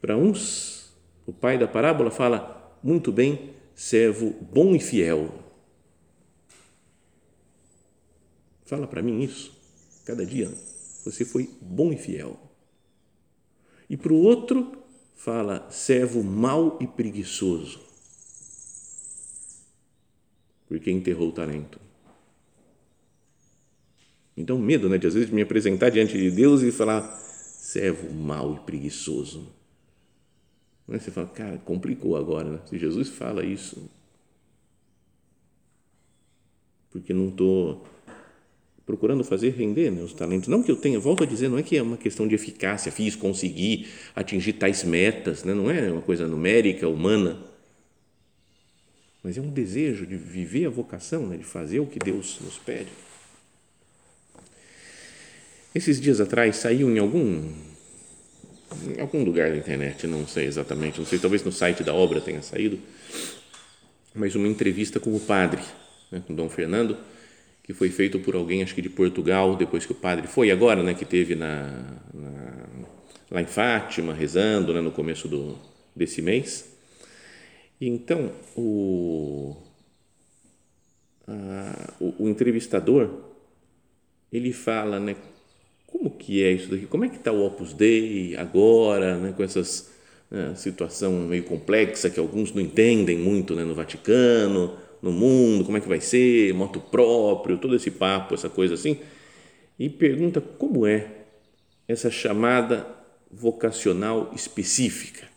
Para 0.00 0.16
uns, 0.16 0.94
o 1.26 1.32
pai 1.32 1.58
da 1.58 1.66
parábola 1.66 2.10
fala 2.10 2.78
muito 2.82 3.10
bem, 3.10 3.54
servo 3.74 4.30
bom 4.30 4.74
e 4.74 4.80
fiel. 4.80 5.32
Fala 8.64 8.86
para 8.86 9.02
mim 9.02 9.20
isso, 9.20 9.52
cada 10.04 10.24
dia. 10.24 10.48
Você 11.04 11.24
foi 11.24 11.50
bom 11.60 11.92
e 11.92 11.96
fiel. 11.96 12.38
E 13.88 13.96
para 13.96 14.12
o 14.12 14.22
outro, 14.22 14.76
fala 15.14 15.68
servo 15.70 16.22
mau 16.22 16.78
e 16.80 16.86
preguiçoso. 16.86 17.80
Porque 20.66 20.90
enterrou 20.90 21.28
o 21.28 21.32
talento. 21.32 21.85
Então, 24.36 24.58
medo, 24.58 24.88
né, 24.88 24.98
de 24.98 25.06
às 25.06 25.14
vezes 25.14 25.30
me 25.30 25.40
apresentar 25.42 25.90
diante 25.90 26.16
de 26.16 26.30
Deus 26.30 26.62
e 26.62 26.70
falar, 26.70 27.02
servo 27.16 28.12
mau 28.12 28.54
e 28.54 28.66
preguiçoso. 28.66 29.48
Aí 30.88 31.00
você 31.00 31.10
fala, 31.10 31.26
cara, 31.26 31.58
complicou 31.58 32.16
agora, 32.16 32.48
né? 32.48 32.60
Se 32.66 32.78
Jesus 32.78 33.08
fala 33.08 33.44
isso, 33.44 33.90
porque 36.90 37.12
não 37.12 37.28
estou 37.28 37.84
procurando 38.86 39.24
fazer 39.24 39.50
render 39.50 39.90
né, 39.90 40.00
os 40.00 40.14
talentos. 40.14 40.48
Não 40.48 40.62
que 40.62 40.70
eu 40.70 40.76
tenha, 40.76 40.98
volto 41.00 41.24
a 41.24 41.26
dizer, 41.26 41.48
não 41.48 41.58
é 41.58 41.62
que 41.62 41.76
é 41.76 41.82
uma 41.82 41.96
questão 41.96 42.28
de 42.28 42.36
eficácia, 42.36 42.92
fiz, 42.92 43.16
consegui 43.16 43.88
atingir 44.14 44.52
tais 44.52 44.84
metas, 44.84 45.42
né? 45.42 45.52
não 45.52 45.68
é 45.68 45.90
uma 45.90 46.00
coisa 46.00 46.26
numérica, 46.28 46.88
humana, 46.88 47.36
mas 49.24 49.36
é 49.36 49.40
um 49.40 49.50
desejo 49.50 50.06
de 50.06 50.16
viver 50.16 50.66
a 50.66 50.70
vocação, 50.70 51.26
né? 51.26 51.36
de 51.36 51.42
fazer 51.42 51.80
o 51.80 51.86
que 51.86 51.98
Deus 51.98 52.38
nos 52.40 52.58
pede. 52.58 52.90
Esses 55.76 56.00
dias 56.00 56.22
atrás 56.22 56.56
saiu 56.56 56.90
em 56.90 56.98
algum 56.98 57.52
em 58.96 58.98
algum 58.98 59.22
lugar 59.22 59.50
da 59.50 59.58
internet, 59.58 60.06
não 60.06 60.26
sei 60.26 60.46
exatamente, 60.46 60.98
não 60.98 61.04
sei, 61.06 61.18
talvez 61.18 61.44
no 61.44 61.52
site 61.52 61.84
da 61.84 61.92
obra 61.92 62.18
tenha 62.18 62.40
saído, 62.40 62.78
mas 64.14 64.34
uma 64.34 64.48
entrevista 64.48 64.98
com 64.98 65.14
o 65.14 65.20
padre, 65.20 65.60
né, 66.10 66.22
com 66.26 66.34
Dom 66.34 66.48
Fernando, 66.48 66.96
que 67.62 67.74
foi 67.74 67.90
feito 67.90 68.18
por 68.18 68.34
alguém, 68.34 68.62
acho 68.62 68.74
que 68.74 68.80
de 68.80 68.88
Portugal, 68.88 69.54
depois 69.54 69.84
que 69.84 69.92
o 69.92 69.94
padre 69.94 70.26
foi 70.26 70.50
agora, 70.50 70.82
né, 70.82 70.94
que 70.94 71.04
teve 71.04 71.34
na, 71.34 71.66
na 72.14 72.64
lá 73.30 73.42
em 73.42 73.46
Fátima, 73.46 74.14
rezando, 74.14 74.72
né, 74.72 74.80
no 74.80 74.90
começo 74.90 75.28
do, 75.28 75.58
desse 75.94 76.22
mês. 76.22 76.72
E 77.78 77.86
então 77.86 78.32
o, 78.56 79.54
a, 81.28 81.92
o, 82.00 82.24
o 82.24 82.28
entrevistador 82.30 83.10
ele 84.32 84.54
fala, 84.54 84.98
né, 84.98 85.14
que 86.26 86.42
é 86.42 86.50
isso 86.50 86.68
daqui? 86.68 86.86
Como 86.86 87.04
é 87.04 87.08
que 87.08 87.14
está 87.14 87.30
o 87.30 87.46
Opus 87.46 87.72
Dei 87.72 88.34
agora, 88.36 89.16
né, 89.16 89.32
com 89.36 89.44
essa 89.44 89.62
né, 90.28 90.56
situação 90.56 91.12
meio 91.12 91.44
complexa 91.44 92.10
que 92.10 92.18
alguns 92.18 92.52
não 92.52 92.60
entendem 92.60 93.16
muito 93.16 93.54
né, 93.54 93.62
no 93.62 93.76
Vaticano, 93.76 94.76
no 95.00 95.12
mundo, 95.12 95.64
como 95.64 95.76
é 95.76 95.80
que 95.80 95.88
vai 95.88 96.00
ser, 96.00 96.52
moto 96.52 96.80
próprio, 96.80 97.58
todo 97.58 97.76
esse 97.76 97.92
papo, 97.92 98.34
essa 98.34 98.48
coisa 98.48 98.74
assim, 98.74 98.98
e 99.78 99.88
pergunta 99.88 100.40
como 100.40 100.84
é 100.84 101.06
essa 101.86 102.10
chamada 102.10 102.84
vocacional 103.30 104.32
específica. 104.34 105.28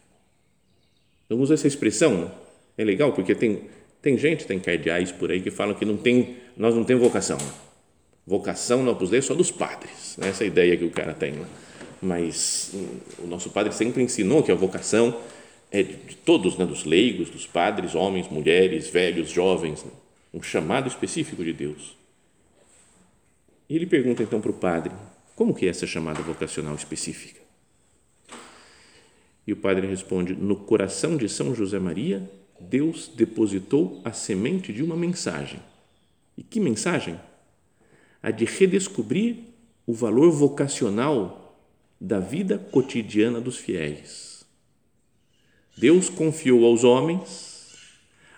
Eu 1.30 1.38
uso 1.38 1.54
essa 1.54 1.68
expressão, 1.68 2.32
é 2.76 2.84
legal 2.84 3.14
porque 3.14 3.36
tem 3.36 3.70
tem 4.02 4.18
gente, 4.18 4.48
tem 4.48 4.60
cardeais 4.60 5.12
por 5.12 5.30
aí 5.30 5.40
que 5.42 5.52
falam 5.52 5.76
que 5.76 5.86
não 5.86 5.98
tem, 5.98 6.38
nós 6.56 6.74
não 6.74 6.84
temos 6.84 7.04
vocação. 7.04 7.38
Vocação 8.30 8.84
no 8.84 8.92
Opus 8.92 9.10
Dei 9.10 9.24
só 9.24 9.34
dos 9.34 9.50
padres, 9.50 10.16
né? 10.16 10.30
essa 10.30 10.44
é 10.44 10.48
ideia 10.48 10.78
que 10.78 10.86
o 10.86 10.92
cara 10.92 11.16
tem. 11.16 11.32
Né? 11.32 11.48
Mas 12.00 12.70
hum, 12.76 13.00
o 13.24 13.28
nosso 13.28 13.50
padre 13.50 13.74
sempre 13.74 14.04
ensinou 14.04 14.44
que 14.44 14.52
a 14.52 14.56
vocação 14.56 15.20
é 15.72 15.82
de 15.82 16.16
todos, 16.16 16.56
né? 16.56 16.64
dos 16.64 16.86
leigos, 16.86 17.32
dos 17.32 17.48
padres, 17.48 17.96
homens, 17.96 18.30
mulheres, 18.30 18.88
velhos, 18.88 19.32
jovens, 19.32 19.84
né? 19.84 19.90
um 20.32 20.44
chamado 20.44 20.88
específico 20.88 21.44
de 21.44 21.52
Deus. 21.52 21.98
E 23.68 23.76
ele 23.76 23.88
pergunta 23.88 24.22
então 24.22 24.40
para 24.40 24.52
o 24.52 24.54
padre, 24.54 24.94
como 25.36 25.56
que 25.56 25.66
é 25.66 25.70
essa 25.70 25.88
chamada 25.88 26.22
vocacional 26.22 26.76
específica? 26.76 27.42
E 29.48 29.52
o 29.52 29.58
padre 29.58 29.88
responde, 29.88 30.36
no 30.36 30.56
coração 30.56 31.18
de 31.18 31.28
São 31.28 31.56
José 31.56 31.80
Maria, 31.80 32.30
Deus 32.60 33.08
depositou 33.08 34.00
a 34.06 34.12
semente 34.12 34.72
de 34.72 34.84
uma 34.84 34.96
mensagem. 34.96 35.60
E 36.38 36.44
que 36.44 36.60
mensagem? 36.60 37.20
A 38.22 38.32
de 38.32 38.46
redescobrir 38.46 39.38
o 39.86 39.94
valor 39.94 40.32
vocacional 40.32 41.58
da 42.00 42.20
vida 42.20 42.58
cotidiana 42.58 43.42
dos 43.42 43.58
fiéis. 43.58 44.46
Deus 45.78 46.10
confiou 46.10 46.66
aos 46.66 46.84
homens 46.84 47.50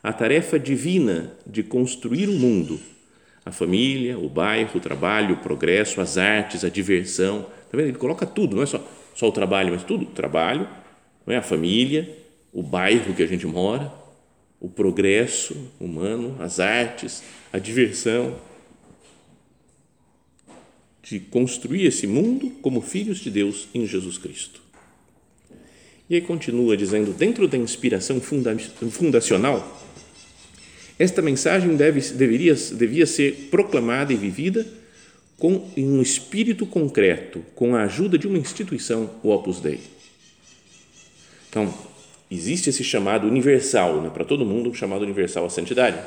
a 0.04 0.12
tarefa 0.12 0.60
divina 0.60 1.34
de 1.46 1.62
construir 1.62 2.28
o 2.28 2.34
mundo, 2.34 2.80
a 3.46 3.52
família, 3.52 4.18
o 4.18 4.30
bairro, 4.30 4.78
o 4.78 4.80
trabalho, 4.80 5.36
o 5.36 5.40
progresso, 5.40 6.02
as 6.02 6.18
artes, 6.18 6.64
a 6.64 6.70
diversão. 6.70 7.44
Tá 7.72 7.78
vendo? 7.78 7.90
Ele 7.90 7.98
coloca 7.98 8.26
tudo, 8.26 8.56
não 8.56 8.64
é 8.64 8.66
só, 8.66 8.84
só 9.16 9.28
o 9.28 9.32
trabalho, 9.32 9.74
mas 9.74 9.84
tudo: 9.84 10.04
o 10.04 10.08
trabalho, 10.08 10.68
não 11.26 11.34
é? 11.34 11.38
a 11.38 11.42
família, 11.42 12.10
o 12.54 12.64
bairro 12.64 13.14
que 13.14 13.24
a 13.24 13.28
gente 13.28 13.46
mora, 13.46 13.92
o 14.60 14.70
progresso 14.70 15.72
humano, 15.80 16.36
as 16.40 16.60
artes, 16.60 17.24
a 17.52 17.58
diversão 17.58 18.36
de 21.04 21.20
construir 21.20 21.86
esse 21.86 22.06
mundo 22.06 22.52
como 22.62 22.82
filhos 22.82 23.20
de 23.20 23.30
Deus 23.30 23.68
em 23.74 23.88
Jesus 23.88 24.18
Cristo. 24.18 24.62
E 26.10 26.16
aí 26.16 26.22
continua 26.22 26.76
dizendo, 26.76 27.14
dentro 27.14 27.48
da 27.48 27.58
inspiração 27.58 28.20
funda 28.20 28.58
fundacional, 28.92 29.82
esta 31.00 31.22
mensagem 31.22 31.76
deve, 31.76 32.02
deveria, 32.14 32.54
devia 32.54 33.06
ser 33.06 33.48
proclamada 33.50 34.14
e 34.14 34.16
vivida 34.16 34.68
com 35.38 35.72
em 35.76 35.90
um 35.90 36.02
espírito 36.02 36.66
concreto, 36.68 37.44
com 37.56 37.76
a 37.76 37.84
ajuda 37.84 38.18
de 38.18 38.28
uma 38.28 38.38
instituição, 38.38 39.10
o 39.24 39.30
Opus 39.30 39.60
Dei. 39.60 39.80
Então, 41.50 41.74
existe 42.30 42.70
esse 42.70 42.84
chamado 42.84 43.28
universal, 43.28 44.02
né, 44.02 44.10
para 44.10 44.24
todo 44.24 44.46
mundo, 44.46 44.76
chamado 44.76 45.02
universal 45.02 45.46
à 45.46 45.50
santidade. 45.50 46.00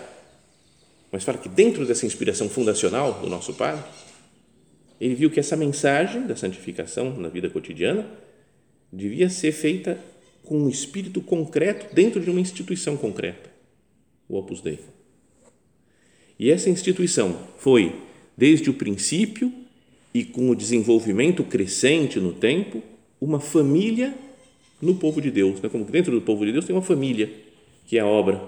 Mas 1.10 1.24
fala 1.24 1.38
que 1.38 1.48
dentro 1.48 1.84
dessa 1.84 2.06
inspiração 2.06 2.48
fundacional 2.48 3.14
do 3.14 3.28
nosso 3.28 3.54
Pai, 3.54 3.82
ele 5.00 5.14
viu 5.14 5.30
que 5.30 5.40
essa 5.40 5.56
mensagem 5.56 6.26
da 6.26 6.36
santificação 6.36 7.16
na 7.18 7.28
vida 7.28 7.50
cotidiana 7.50 8.06
devia 8.92 9.28
ser 9.28 9.52
feita 9.52 9.98
com 10.44 10.58
um 10.58 10.68
espírito 10.68 11.20
concreto 11.20 11.94
dentro 11.94 12.20
de 12.20 12.30
uma 12.30 12.40
instituição 12.40 12.96
concreta, 12.96 13.50
o 14.28 14.36
Opus 14.36 14.60
Dei. 14.60 14.78
E 16.38 16.50
essa 16.50 16.68
instituição 16.68 17.38
foi, 17.58 17.94
desde 18.36 18.70
o 18.70 18.74
princípio 18.74 19.52
e 20.12 20.24
com 20.24 20.50
o 20.50 20.54
desenvolvimento 20.54 21.42
crescente 21.44 22.20
no 22.20 22.32
tempo, 22.32 22.82
uma 23.20 23.40
família 23.40 24.14
no 24.80 24.94
povo 24.94 25.20
de 25.20 25.30
Deus. 25.30 25.60
Né? 25.60 25.68
Como 25.68 25.84
dentro 25.84 26.12
do 26.12 26.20
povo 26.20 26.44
de 26.44 26.52
Deus 26.52 26.64
tem 26.64 26.74
uma 26.74 26.82
família, 26.82 27.30
que 27.86 27.96
é 27.96 28.00
a 28.00 28.06
obra, 28.06 28.40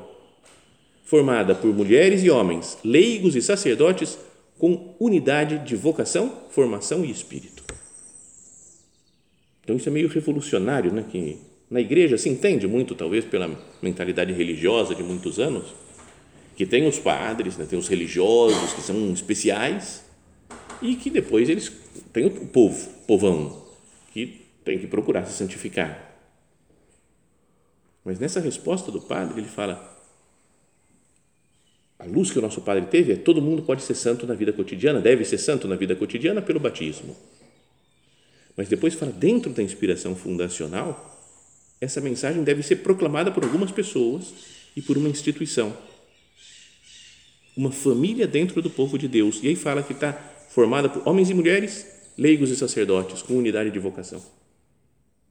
formada 1.04 1.54
por 1.54 1.72
mulheres 1.74 2.22
e 2.22 2.30
homens, 2.30 2.78
leigos 2.84 3.36
e 3.36 3.42
sacerdotes 3.42 4.18
com 4.58 4.94
unidade 4.98 5.58
de 5.58 5.76
vocação, 5.76 6.44
formação 6.50 7.04
e 7.04 7.10
espírito. 7.10 7.64
Então 9.62 9.76
isso 9.76 9.88
é 9.88 9.92
meio 9.92 10.08
revolucionário, 10.08 10.92
né? 10.92 11.04
Que 11.10 11.38
na 11.68 11.80
igreja 11.80 12.16
se 12.16 12.28
entende 12.28 12.66
muito, 12.66 12.94
talvez 12.94 13.24
pela 13.24 13.50
mentalidade 13.82 14.32
religiosa 14.32 14.94
de 14.94 15.02
muitos 15.02 15.38
anos, 15.38 15.74
que 16.54 16.64
tem 16.64 16.86
os 16.86 16.98
padres, 16.98 17.56
né? 17.56 17.66
tem 17.68 17.78
os 17.78 17.88
religiosos 17.88 18.72
que 18.72 18.80
são 18.80 19.12
especiais 19.12 20.04
e 20.80 20.94
que 20.94 21.10
depois 21.10 21.48
eles 21.48 21.72
têm 22.12 22.26
o 22.26 22.46
povo, 22.46 22.88
povão, 23.06 23.66
que 24.12 24.46
tem 24.64 24.78
que 24.78 24.86
procurar 24.86 25.26
se 25.26 25.32
santificar. 25.32 26.16
Mas 28.04 28.20
nessa 28.20 28.38
resposta 28.38 28.92
do 28.92 29.00
padre, 29.00 29.40
ele 29.40 29.48
fala: 29.48 29.95
a 32.06 32.08
luz 32.08 32.30
que 32.30 32.38
o 32.38 32.42
nosso 32.42 32.60
padre 32.60 32.86
teve 32.86 33.12
é 33.12 33.16
todo 33.16 33.42
mundo 33.42 33.62
pode 33.62 33.82
ser 33.82 33.94
santo 33.94 34.26
na 34.26 34.34
vida 34.34 34.52
cotidiana, 34.52 35.00
deve 35.00 35.24
ser 35.24 35.38
santo 35.38 35.66
na 35.66 35.74
vida 35.74 35.96
cotidiana 35.96 36.40
pelo 36.40 36.60
batismo. 36.60 37.16
Mas 38.56 38.68
depois 38.68 38.94
fala, 38.94 39.12
dentro 39.12 39.52
da 39.52 39.62
inspiração 39.62 40.14
fundacional, 40.14 41.12
essa 41.80 42.00
mensagem 42.00 42.42
deve 42.42 42.62
ser 42.62 42.76
proclamada 42.76 43.30
por 43.30 43.44
algumas 43.44 43.70
pessoas 43.70 44.32
e 44.74 44.80
por 44.80 44.96
uma 44.96 45.08
instituição. 45.08 45.76
Uma 47.56 47.70
família 47.70 48.26
dentro 48.26 48.62
do 48.62 48.70
povo 48.70 48.96
de 48.96 49.08
Deus. 49.08 49.40
E 49.42 49.48
aí 49.48 49.56
fala 49.56 49.82
que 49.82 49.92
está 49.92 50.12
formada 50.48 50.88
por 50.88 51.06
homens 51.06 51.28
e 51.28 51.34
mulheres, 51.34 51.86
leigos 52.16 52.50
e 52.50 52.56
sacerdotes, 52.56 53.20
com 53.20 53.34
unidade 53.34 53.70
de 53.70 53.78
vocação. 53.78 54.22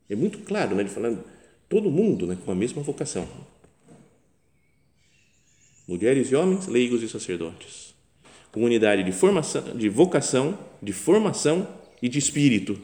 É 0.07 0.15
muito 0.15 0.39
claro, 0.39 0.75
né, 0.75 0.83
de 0.83 0.89
falando 0.89 1.23
todo 1.67 1.89
mundo 1.89 2.27
né, 2.27 2.37
com 2.45 2.51
a 2.51 2.55
mesma 2.55 2.83
vocação 2.83 3.27
mulheres 5.87 6.31
e 6.31 6.35
homens, 6.35 6.67
leigos 6.67 7.03
e 7.03 7.09
sacerdotes, 7.09 7.93
com 8.51 8.63
unidade 8.63 9.03
de 9.03 9.11
formação, 9.11 9.63
de 9.75 9.89
vocação, 9.89 10.57
de 10.81 10.93
formação 10.93 11.67
e 12.01 12.09
de 12.09 12.19
espírito, 12.19 12.79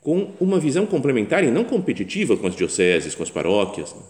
com 0.00 0.32
uma 0.40 0.60
visão 0.60 0.86
complementar 0.86 1.44
e 1.44 1.50
não 1.50 1.64
competitiva 1.64 2.36
com 2.36 2.46
as 2.46 2.56
dioceses, 2.56 3.14
com 3.14 3.22
as 3.22 3.30
paróquias, 3.30 3.94
né? 3.94 4.02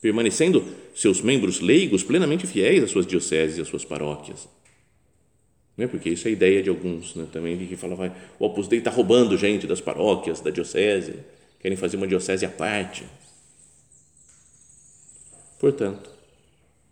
permanecendo 0.00 0.64
seus 0.94 1.20
membros 1.20 1.60
leigos 1.60 2.02
plenamente 2.02 2.46
fiéis 2.46 2.84
às 2.84 2.90
suas 2.90 3.06
dioceses 3.06 3.58
e 3.58 3.60
às 3.60 3.68
suas 3.68 3.84
paróquias. 3.84 4.48
Não 5.76 5.84
é 5.84 5.88
porque 5.88 6.08
isso 6.08 6.26
é 6.26 6.30
a 6.30 6.32
ideia 6.32 6.62
de 6.62 6.70
alguns, 6.70 7.14
né? 7.14 7.26
também 7.32 7.58
que 7.66 7.76
falam, 7.76 8.12
o 8.38 8.46
Opus 8.46 8.68
Dei 8.68 8.78
está 8.78 8.90
roubando 8.90 9.36
gente 9.36 9.66
das 9.66 9.80
paróquias, 9.80 10.40
da 10.40 10.50
diocese, 10.50 11.14
querem 11.60 11.76
fazer 11.76 11.96
uma 11.96 12.06
diocese 12.06 12.46
à 12.46 12.48
parte. 12.48 13.04
Portanto, 15.58 16.15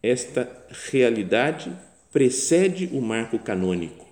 esta 0.05 0.67
realidade 0.91 1.75
precede 2.13 2.91
o 2.93 3.01
marco 3.01 3.39
canônico. 3.39 4.07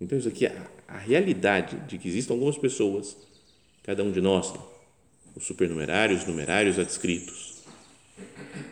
Então, 0.00 0.18
isso 0.18 0.28
aqui 0.28 0.46
é 0.46 0.62
a 0.88 0.98
realidade 0.98 1.76
de 1.86 1.96
que 1.96 2.08
existem 2.08 2.34
algumas 2.34 2.58
pessoas, 2.58 3.16
cada 3.84 4.02
um 4.02 4.10
de 4.10 4.20
nós, 4.20 4.52
os 5.36 5.44
supernumerários, 5.44 6.26
numerários 6.26 6.76
adscritos, 6.76 7.62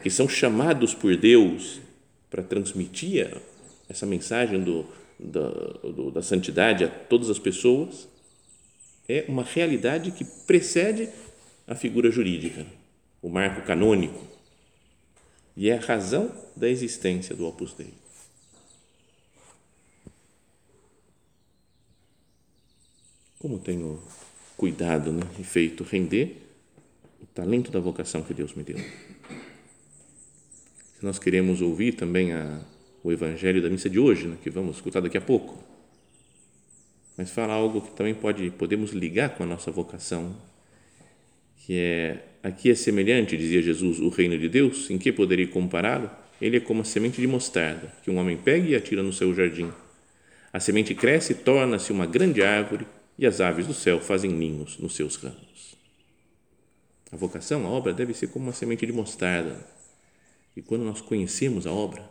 que 0.03 0.11
são 0.11 0.29
chamados 0.29 0.92
por 0.92 1.16
Deus 1.16 1.81
para 2.29 2.42
transmitir 2.42 3.40
essa 3.88 4.05
mensagem 4.05 4.61
do, 4.61 4.85
da, 5.18 5.49
do, 5.49 6.11
da 6.11 6.22
santidade 6.22 6.83
a 6.83 6.88
todas 6.88 7.31
as 7.31 7.38
pessoas, 7.38 8.09
é 9.09 9.25
uma 9.29 9.44
realidade 9.44 10.11
que 10.11 10.25
precede 10.25 11.09
a 11.64 11.77
figura 11.77 12.11
jurídica, 12.11 12.66
o 13.22 13.29
marco 13.29 13.64
canônico 13.64 14.36
e 15.57 15.71
é 15.71 15.79
a 15.79 15.81
razão 15.81 16.31
da 16.55 16.69
existência 16.69 17.35
do 17.35 17.47
Opus 17.47 17.73
Dei. 17.73 17.95
Como 23.38 23.59
tenho 23.59 24.03
cuidado 24.57 25.12
né, 25.12 25.23
e 25.38 25.45
feito 25.45 25.85
render 25.85 26.42
o 27.23 27.27
talento 27.27 27.71
da 27.71 27.81
vocação 27.81 28.23
que 28.23 28.35
Deus 28.35 28.55
me 28.55 28.62
deu. 28.62 28.79
Se 30.99 31.05
nós 31.05 31.19
queremos 31.19 31.61
ouvir 31.61 31.92
também 31.92 32.33
a, 32.33 32.62
o 33.03 33.12
Evangelho 33.12 33.62
da 33.62 33.71
missa 33.71 33.88
de 33.88 33.99
hoje, 33.99 34.27
né, 34.27 34.37
que 34.42 34.51
vamos 34.51 34.77
escutar 34.77 35.01
daqui 35.01 35.16
a 35.16 35.21
pouco, 35.21 35.59
mas 37.16 37.31
fala 37.31 37.55
algo 37.55 37.81
que 37.81 37.92
também 37.92 38.14
pode 38.14 38.51
podemos 38.51 38.90
ligar 38.90 39.37
com 39.37 39.42
a 39.42 39.47
nossa 39.47 39.71
vocação, 39.71 40.37
que 41.57 41.79
é 41.79 42.23
Aqui 42.47 42.71
é 42.71 42.77
semelhante, 42.77 43.37
dizia 43.37 43.61
Jesus, 43.61 43.99
o 43.99 44.09
reino 44.09 44.38
de 44.38 44.49
Deus, 44.49 44.88
em 44.88 44.97
que 44.97 45.11
poderia 45.11 45.49
compará-lo? 45.49 46.09
Ele 46.40 46.59
é 46.59 46.61
como 46.61 46.83
a 46.83 46.85
semente 46.85 47.21
de 47.21 47.27
mostarda, 47.27 47.92
que 48.05 48.09
um 48.09 48.19
homem 48.19 48.37
pega 48.37 48.69
e 48.69 48.77
atira 48.77 49.03
no 49.03 49.12
seu 49.12 49.35
jardim. 49.35 49.73
A 50.53 50.61
semente 50.61 50.95
cresce 50.95 51.33
e 51.33 51.35
torna-se 51.35 51.90
uma 51.90 52.07
grande 52.07 52.45
árvore, 52.45 52.87
e 53.19 53.27
as 53.27 53.40
aves 53.40 53.66
do 53.66 53.75
céu 53.75 53.99
fazem 53.99 54.31
ninhos 54.31 54.79
nos 54.79 54.95
seus 54.95 55.16
ramos. 55.16 55.77
A 57.11 57.16
vocação, 57.16 57.66
a 57.66 57.69
obra, 57.69 57.92
deve 57.92 58.14
ser 58.14 58.29
como 58.29 58.47
uma 58.47 58.53
semente 58.53 58.87
de 58.87 58.92
mostarda. 58.92 59.59
E 60.57 60.62
quando 60.62 60.85
nós 60.85 61.01
conhecemos 61.01 61.66
a 61.66 61.73
obra, 61.73 62.09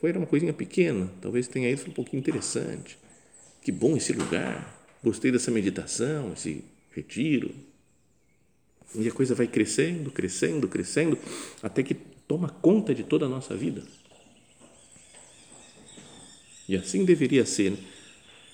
foi 0.00 0.10
uma 0.10 0.26
coisinha 0.26 0.52
pequena, 0.52 1.08
talvez 1.22 1.46
tenha 1.46 1.70
ido 1.70 1.80
um 1.86 1.92
pouquinho 1.92 2.18
interessante. 2.18 2.98
Que 3.62 3.70
bom 3.70 3.96
esse 3.96 4.12
lugar, 4.12 4.84
gostei 5.00 5.30
dessa 5.30 5.52
meditação, 5.52 6.32
esse 6.32 6.64
retiro, 6.90 7.54
e 8.94 9.08
a 9.08 9.12
coisa 9.12 9.34
vai 9.34 9.46
crescendo, 9.46 10.10
crescendo, 10.10 10.68
crescendo, 10.68 11.18
até 11.62 11.82
que 11.82 11.94
toma 11.94 12.48
conta 12.48 12.94
de 12.94 13.02
toda 13.02 13.26
a 13.26 13.28
nossa 13.28 13.56
vida. 13.56 13.82
E 16.68 16.76
assim 16.76 17.04
deveria 17.04 17.44
ser 17.44 17.72
né? 17.72 17.78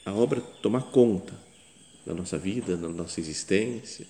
a 0.04 0.12
obra 0.12 0.40
tomar 0.40 0.90
conta 0.90 1.38
da 2.04 2.14
nossa 2.14 2.38
vida, 2.38 2.76
da 2.76 2.88
nossa 2.88 3.20
existência, 3.20 4.06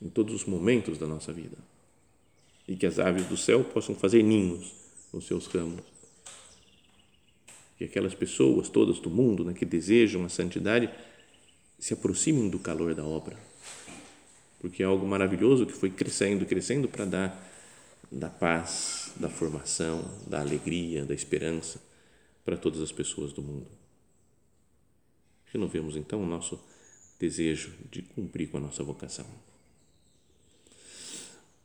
em 0.00 0.08
todos 0.08 0.34
os 0.34 0.44
momentos 0.44 0.98
da 0.98 1.06
nossa 1.06 1.32
vida. 1.32 1.56
E 2.66 2.76
que 2.76 2.86
as 2.86 2.98
aves 2.98 3.26
do 3.26 3.36
céu 3.36 3.64
possam 3.64 3.94
fazer 3.94 4.22
ninhos 4.22 4.72
nos 5.12 5.26
seus 5.26 5.46
ramos. 5.46 5.82
Que 7.76 7.84
aquelas 7.84 8.14
pessoas 8.14 8.68
todas 8.68 9.00
do 9.00 9.10
mundo 9.10 9.44
né, 9.44 9.52
que 9.52 9.64
desejam 9.64 10.24
a 10.24 10.28
santidade 10.28 10.88
se 11.78 11.92
aproximem 11.92 12.48
do 12.48 12.58
calor 12.58 12.94
da 12.94 13.04
obra 13.04 13.36
porque 14.64 14.82
é 14.82 14.86
algo 14.86 15.06
maravilhoso 15.06 15.66
que 15.66 15.74
foi 15.74 15.90
crescendo, 15.90 16.46
crescendo 16.46 16.88
para 16.88 17.04
dar 17.04 17.50
da 18.10 18.30
paz, 18.30 19.12
da 19.14 19.28
formação, 19.28 20.10
da 20.26 20.40
alegria, 20.40 21.04
da 21.04 21.12
esperança 21.12 21.78
para 22.42 22.56
todas 22.56 22.80
as 22.80 22.90
pessoas 22.90 23.30
do 23.34 23.42
mundo. 23.42 23.66
Renovemos 25.52 25.96
então 25.96 26.22
o 26.22 26.26
nosso 26.26 26.58
desejo 27.20 27.74
de 27.90 28.00
cumprir 28.00 28.48
com 28.48 28.56
a 28.56 28.60
nossa 28.60 28.82
vocação. 28.82 29.26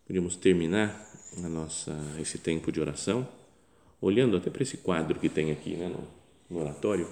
Podemos 0.05 0.35
terminar 0.35 1.09
a 1.38 1.47
nossa 1.47 1.97
esse 2.19 2.38
tempo 2.38 2.69
de 2.69 2.81
oração 2.81 3.25
olhando 4.01 4.35
até 4.35 4.49
para 4.49 4.63
esse 4.63 4.75
quadro 4.75 5.17
que 5.17 5.29
tem 5.29 5.51
aqui, 5.51 5.77
né, 5.77 5.88
no, 5.88 6.05
no 6.49 6.62
oratório 6.62 7.09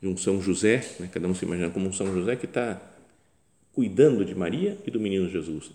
de 0.00 0.08
um 0.08 0.16
São 0.16 0.40
José, 0.40 0.96
né, 0.98 1.10
cada 1.12 1.28
um 1.28 1.34
se 1.34 1.44
imagina 1.44 1.68
como 1.68 1.86
um 1.86 1.92
São 1.92 2.06
José 2.14 2.34
que 2.34 2.46
está 2.46 2.80
cuidando 3.78 4.24
de 4.24 4.34
Maria 4.34 4.76
e 4.84 4.90
do 4.90 4.98
menino 4.98 5.28
Jesus. 5.28 5.70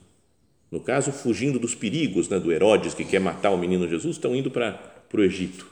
No 0.70 0.82
caso, 0.82 1.10
fugindo 1.10 1.58
dos 1.58 1.74
perigos 1.74 2.28
né, 2.28 2.38
do 2.38 2.52
Herodes, 2.52 2.94
que 2.94 3.06
quer 3.06 3.22
matar 3.22 3.50
o 3.50 3.58
menino 3.58 3.88
Jesus, 3.88 4.18
estão 4.18 4.36
indo 4.36 4.52
para, 4.52 4.78
o 5.14 5.22
Egito, 5.22 5.66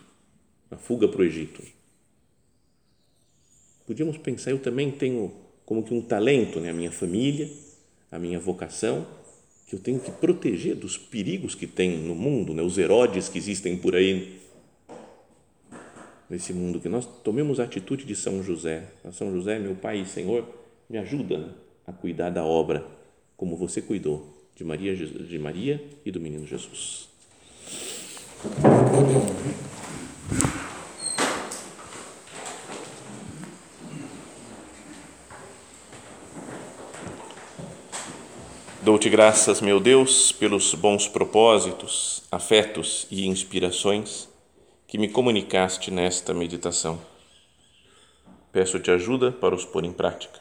a 0.72 0.78
fuga 0.78 1.10
para 1.10 1.20
o 1.20 1.26
Egito. 1.26 1.62
Podíamos 3.86 4.18
pensar, 4.18 4.52
eu 4.52 4.60
também 4.60 4.92
tenho 4.92 5.34
como 5.66 5.84
que 5.84 5.94
um 5.94 6.02
talento, 6.02 6.62
né, 6.62 6.70
a 6.70 6.74
minha 6.74 6.90
família, 6.90 7.52
a 8.10 8.18
minha 8.18 8.40
vocação, 8.40 9.06
que 9.68 9.76
eu 9.76 9.80
tenho 9.80 10.00
que 10.00 10.12
proteger 10.12 10.78
dos 10.78 10.98
perigos 10.98 11.54
que 11.54 11.68
tem 11.68 11.98
no 11.98 12.16
mundo, 12.16 12.54
né, 12.54 12.64
os 12.64 12.78
Herodes 12.78 13.28
que 13.28 13.38
existem 13.38 13.76
por 13.76 13.94
aí 13.94 14.40
nesse 16.30 16.54
mundo, 16.54 16.80
que 16.80 16.88
nós 16.88 17.06
tomemos 17.06 17.60
a 17.60 17.66
atitude 17.66 18.06
de 18.06 18.16
São 18.16 18.42
José. 18.42 18.86
São 19.12 19.34
José, 19.34 19.60
meu 19.60 19.76
Pai 19.76 20.00
e 20.00 20.06
Senhor, 20.06 20.48
me 20.90 20.98
ajuda 20.98 21.38
né? 21.38 21.54
A 21.86 21.92
cuidar 21.92 22.30
da 22.30 22.44
obra 22.44 22.86
como 23.36 23.56
você 23.56 23.82
cuidou 23.82 24.42
de 24.56 24.64
Maria, 24.64 24.96
de 24.96 25.40
Maria 25.40 25.84
e 26.06 26.12
do 26.12 26.20
menino 26.20 26.46
Jesus. 26.46 27.10
Dou-te 38.84 39.10
graças, 39.10 39.62
meu 39.62 39.80
Deus, 39.80 40.32
pelos 40.32 40.74
bons 40.74 41.08
propósitos, 41.08 42.24
afetos 42.32 43.08
e 43.10 43.28
inspirações 43.28 44.28
que 44.88 44.98
me 44.98 45.08
comunicaste 45.08 45.90
nesta 45.92 46.34
meditação. 46.34 47.00
Peço-te 48.52 48.92
ajuda 48.92 49.32
para 49.32 49.56
os 49.56 49.64
pôr 49.64 49.86
em 49.86 49.94
prática 49.94 50.41